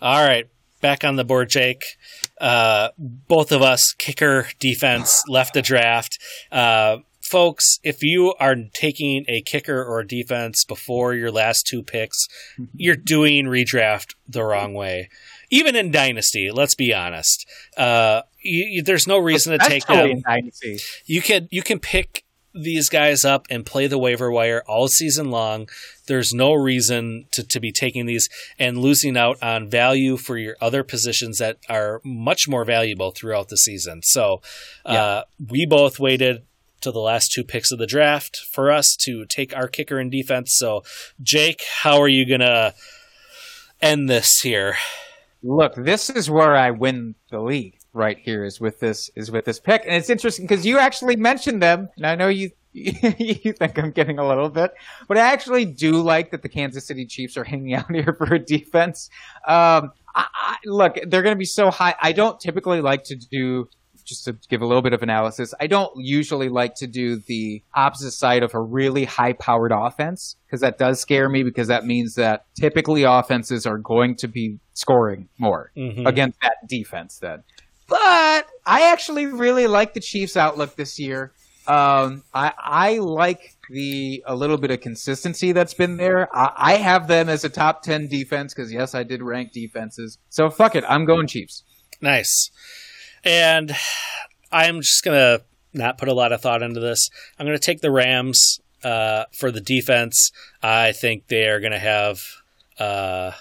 [0.00, 0.48] All right.
[0.80, 1.96] Back on the board, Jake.
[2.40, 6.20] Uh, both of us, kicker, defense, left the draft.
[6.52, 6.98] Uh,
[7.28, 12.26] folks, if you are taking a kicker or a defense before your last two picks,
[12.74, 15.08] you're doing redraft the wrong way.
[15.50, 17.46] Even in Dynasty, let's be honest.
[17.76, 20.78] Uh, you, you- there's no reason to take Especially them Dynasty.
[21.06, 22.24] you can you can pick
[22.54, 25.68] these guys up and play the waiver wire all season long.
[26.06, 30.56] There's no reason to, to be taking these and losing out on value for your
[30.60, 34.00] other positions that are much more valuable throughout the season.
[34.02, 34.40] So
[34.84, 36.42] uh, we both waited
[36.80, 40.10] to the last two picks of the draft for us to take our kicker and
[40.10, 40.54] defense.
[40.56, 40.82] So
[41.22, 42.74] Jake, how are you gonna
[43.80, 44.76] end this here?
[45.42, 47.74] Look, this is where I win the league.
[47.94, 51.16] Right here is with this is with this pick, and it's interesting because you actually
[51.16, 54.72] mentioned them, and I know you you think I'm getting a little bit,
[55.08, 58.34] but I actually do like that the Kansas City Chiefs are hanging out here for
[58.34, 59.10] a defense.
[59.46, 61.94] Um, I, I, look, they're going to be so high.
[62.00, 63.68] I don't typically like to do
[64.08, 67.62] just to give a little bit of analysis, I don't usually like to do the
[67.74, 71.84] opposite side of a really high powered offense because that does scare me because that
[71.84, 76.06] means that typically offenses are going to be scoring more Mhm.
[76.08, 77.42] against that defense then.
[77.88, 81.32] But I actually really like the Chiefs' outlook this year.
[81.66, 86.34] Um, I, I like the a little bit of consistency that's been there.
[86.34, 90.16] I, I have them as a top ten defense because yes, I did rank defenses.
[90.30, 91.64] So fuck it, I'm going Chiefs.
[92.00, 92.50] Nice.
[93.28, 93.76] And
[94.50, 95.42] I'm just gonna
[95.74, 97.10] not put a lot of thought into this.
[97.38, 100.32] I'm gonna take the Rams uh, for the defense.
[100.62, 102.22] I think they are gonna have
[102.78, 103.32] uh,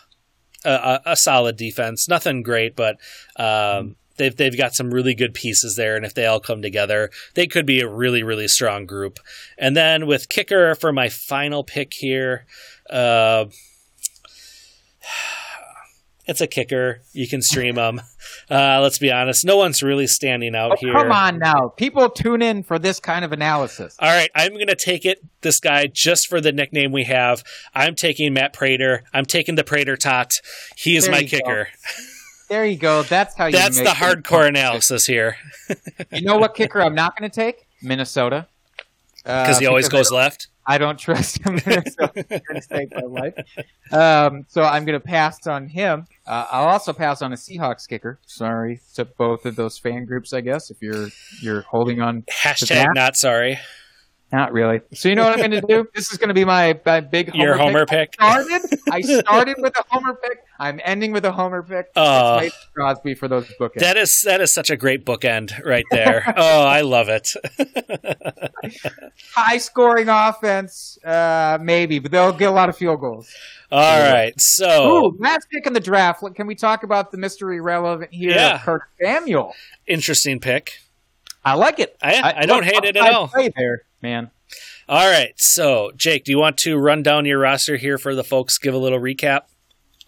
[0.66, 2.10] a, a, solid defense.
[2.10, 2.98] Nothing great, but
[3.38, 5.96] um, they've they've got some really good pieces there.
[5.96, 9.20] And if they all come together, they could be a really really strong group.
[9.58, 12.46] And then with kicker for my final pick here.
[12.90, 13.46] Uh,
[16.28, 17.02] it's a kicker.
[17.14, 18.02] You can stream them.
[18.52, 19.46] Uh, let's be honest.
[19.46, 20.94] No one's really standing out Oh, here.
[20.94, 23.96] come on now, people tune in for this kind of analysis.
[24.00, 25.20] All right, I'm going to take it.
[25.42, 27.44] This guy just for the nickname we have.
[27.74, 29.04] I'm taking Matt Prater.
[29.14, 30.34] I'm taking the Prater tot.
[30.76, 31.38] He is There my you go.
[31.38, 31.68] kicker.
[32.50, 33.04] There you go.
[33.04, 33.52] That's how you.
[33.54, 35.36] That's the hardcore analysis here.
[36.12, 37.68] You know what kicker I'm not going to take?
[37.82, 38.48] Minnesota.
[39.28, 40.48] Because uh, he always goes left.
[40.66, 43.34] I don't trust him to save my life.
[43.92, 46.06] Um, so I'm going to pass on him.
[46.26, 48.20] Uh, I'll also pass on a Seahawks kicker.
[48.26, 50.72] Sorry to both of those fan groups, I guess.
[50.72, 51.10] If you're
[51.42, 52.24] you're holding on.
[52.24, 53.60] Hashtag not sorry.
[54.32, 54.82] Not really.
[54.94, 55.88] So you know what I'm going to do?
[55.96, 58.12] This is going to be my, my big homer your homer pick.
[58.12, 58.22] pick.
[58.22, 58.80] I started.
[58.92, 60.40] I started with a homer pick.
[60.60, 61.88] I'm ending with a homer pick.
[61.96, 63.80] Oh, it's Crosby for those bookends.
[63.80, 66.24] That is that is such a great bookend right there.
[66.38, 67.30] oh, I love it.
[69.34, 73.34] High scoring offense, uh, maybe, but they'll get a lot of field goals.
[73.72, 76.24] All right, so Ooh, last pick in the draft.
[76.36, 77.56] Can we talk about the Mr.
[77.56, 78.32] Irrelevant here?
[78.32, 78.60] Yeah.
[78.60, 79.54] Kirk Samuel.
[79.88, 80.80] Interesting pick.
[81.48, 81.96] I like it.
[82.02, 83.30] I, I, I don't look, hate it at all.
[83.30, 84.32] Play there, man.
[84.90, 85.34] All right.
[85.38, 88.58] So, Jake, do you want to run down your roster here for the folks?
[88.58, 89.42] Give a little recap.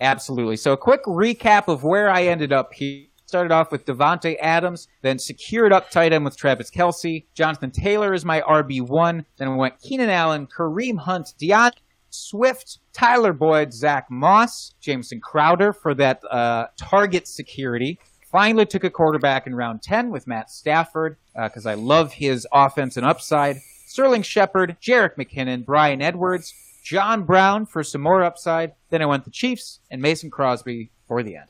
[0.01, 0.57] Absolutely.
[0.57, 3.05] So, a quick recap of where I ended up here.
[3.25, 7.25] Started off with Davante Adams, then secured up tight end with Travis Kelce.
[7.35, 9.23] Jonathan Taylor is my RB1.
[9.37, 11.79] Then we went Keenan Allen, Kareem Hunt, D'Andre
[12.09, 17.99] Swift, Tyler Boyd, Zach Moss, Jameson Crowder for that uh, target security.
[18.31, 22.47] Finally took a quarterback in round 10 with Matt Stafford because uh, I love his
[22.51, 23.57] offense and upside.
[23.87, 26.53] Sterling Shepard, Jerick McKinnon, Bryan Edwards,
[26.83, 28.73] John Brown for some more upside.
[28.91, 31.49] Then I went the Chiefs and Mason Crosby for the end.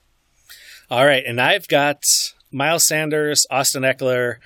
[0.89, 2.03] All right, and I've got
[2.51, 4.38] Miles Sanders, Austin Ekeler,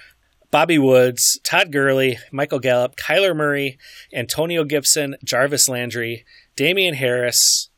[0.49, 3.77] Bobby Woods, Todd Gurley, Michael Gallup, Kyler Murray,
[4.13, 7.69] Antonio Gibson, Jarvis Landry, Damien Harris,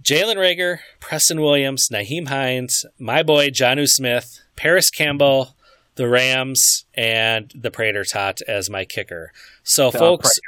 [0.00, 5.54] Jalen Reagor, Preston Williams, Nyheim Hines, my boy Jonnu Smith, Parris Campbell,
[5.96, 9.32] the Rams, and the Prater Tot as my kicker.
[9.62, 10.40] So, the folks,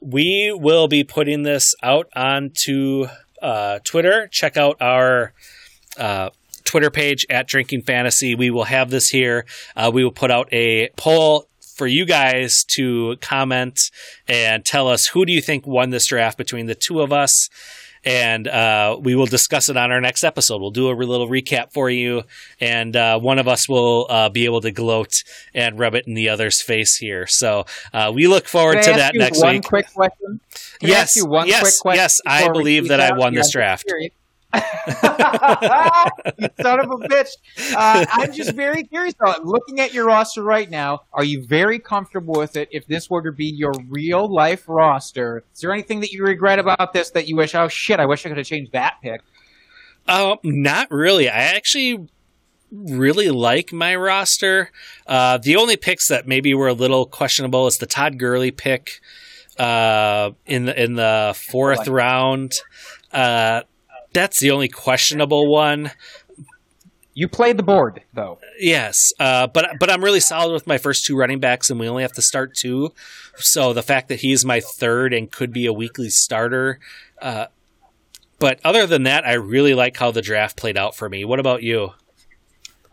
[0.00, 3.06] we will be putting this out onto
[3.42, 4.28] uh, Twitter.
[4.32, 5.34] Check out our
[5.98, 6.30] uh,
[6.64, 8.34] Twitter page at Drinking Fantasy.
[8.34, 9.44] We will have this here.
[9.76, 11.46] Uh, we will put out a poll
[11.76, 13.78] for you guys to comment
[14.28, 17.48] and tell us who do you think won this draft between the two of us
[18.04, 20.60] and uh, we will discuss it on our next episode.
[20.60, 22.22] We'll do a little recap for you,
[22.60, 25.22] and uh, one of us will uh, be able to gloat
[25.54, 27.26] and rub it in the other's face here.
[27.26, 29.64] So uh, we look forward to that next one week.
[29.64, 30.40] Quick question.
[30.80, 31.16] Can yes,
[31.46, 32.20] yes, yes.
[32.26, 33.90] I believe that I won this draft.
[34.54, 37.30] You son of a bitch.
[37.74, 39.14] Uh, I'm just very curious.
[39.18, 39.34] Though.
[39.42, 42.68] Looking at your roster right now, are you very comfortable with it?
[42.70, 46.58] If this were to be your real life roster, is there anything that you regret
[46.58, 49.20] about this that you wish, oh shit, I wish I could have changed that pick?
[50.06, 51.28] Uh, not really.
[51.28, 52.08] I actually
[52.70, 54.70] really like my roster.
[55.06, 59.00] Uh, the only picks that maybe were a little questionable is the Todd Gurley pick
[59.58, 62.52] uh, in the in the fourth like round.
[63.12, 63.62] Uh,
[64.14, 65.90] that's the only questionable one.
[67.12, 68.38] You played the board though.
[68.58, 71.88] Yes, uh, but but I'm really solid with my first two running backs, and we
[71.88, 72.92] only have to start two.
[73.36, 76.80] So the fact that he's my third and could be a weekly starter.
[77.22, 77.46] Uh,
[78.40, 81.24] but other than that, I really like how the draft played out for me.
[81.24, 81.92] What about you?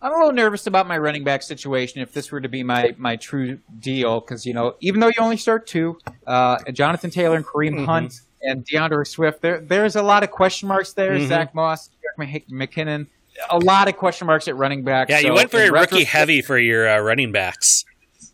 [0.04, 2.96] I'm a little nervous about my running back situation if this were to be my,
[2.98, 7.36] my true deal because you know even though you only start two, uh, Jonathan Taylor
[7.36, 7.86] and Kareem mm-hmm.
[7.86, 9.42] Hunt and D'Andre Swift.
[9.42, 11.12] There, there's a lot of question marks there.
[11.12, 11.28] Mm-hmm.
[11.28, 11.90] Zach Moss,
[12.20, 13.08] McKinnon,
[13.50, 15.10] a lot of question marks at running back.
[15.10, 17.86] Yeah, so you went very rookie heavy for your uh, running backs.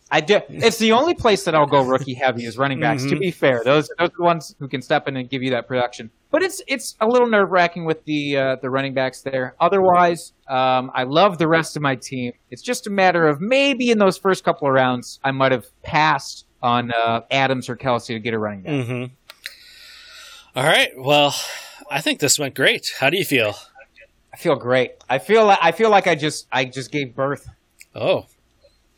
[0.09, 0.39] I do.
[0.47, 3.01] It's the only place that I'll go rookie heavy is running backs.
[3.03, 3.15] Mm-hmm.
[3.15, 5.49] To be fair, those those are the ones who can step in and give you
[5.51, 6.11] that production.
[6.31, 9.55] But it's it's a little nerve wracking with the uh, the running backs there.
[9.59, 12.31] Otherwise, um, I love the rest of my team.
[12.51, 15.65] It's just a matter of maybe in those first couple of rounds, I might have
[15.84, 18.73] passed on uh, Adams or Kelce to get a running back.
[18.73, 19.13] Mm-hmm.
[20.57, 20.89] All right.
[20.97, 21.35] Well,
[21.88, 22.84] I think this went great.
[22.97, 23.53] How do you feel?
[24.34, 24.93] I feel great.
[25.07, 27.47] I feel like I feel like I just I just gave birth.
[27.93, 28.25] Oh.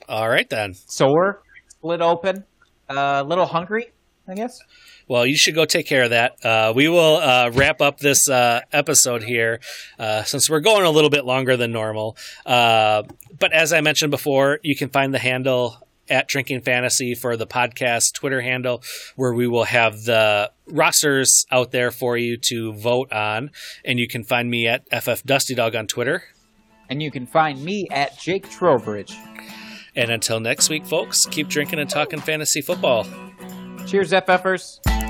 [0.07, 0.73] All right then.
[0.73, 2.45] Sore, split open,
[2.87, 3.91] a uh, little hungry,
[4.25, 4.61] I guess.
[5.09, 6.45] Well, you should go take care of that.
[6.45, 9.59] Uh, we will uh, wrap up this uh, episode here
[9.97, 12.15] uh, since we're going a little bit longer than normal.
[12.45, 13.03] Uh,
[13.37, 17.47] but as I mentioned before, you can find the handle at Drinking Fantasy for the
[17.47, 18.83] podcast Twitter handle,
[19.15, 23.51] where we will have the rosters out there for you to vote on.
[23.85, 26.23] And you can find me at FF Dusty Dog on Twitter.
[26.89, 29.15] And you can find me at Jake Trowbridge.
[29.95, 33.05] And until next week, folks, keep drinking and talking fantasy football.
[33.85, 35.08] Cheers, FFers.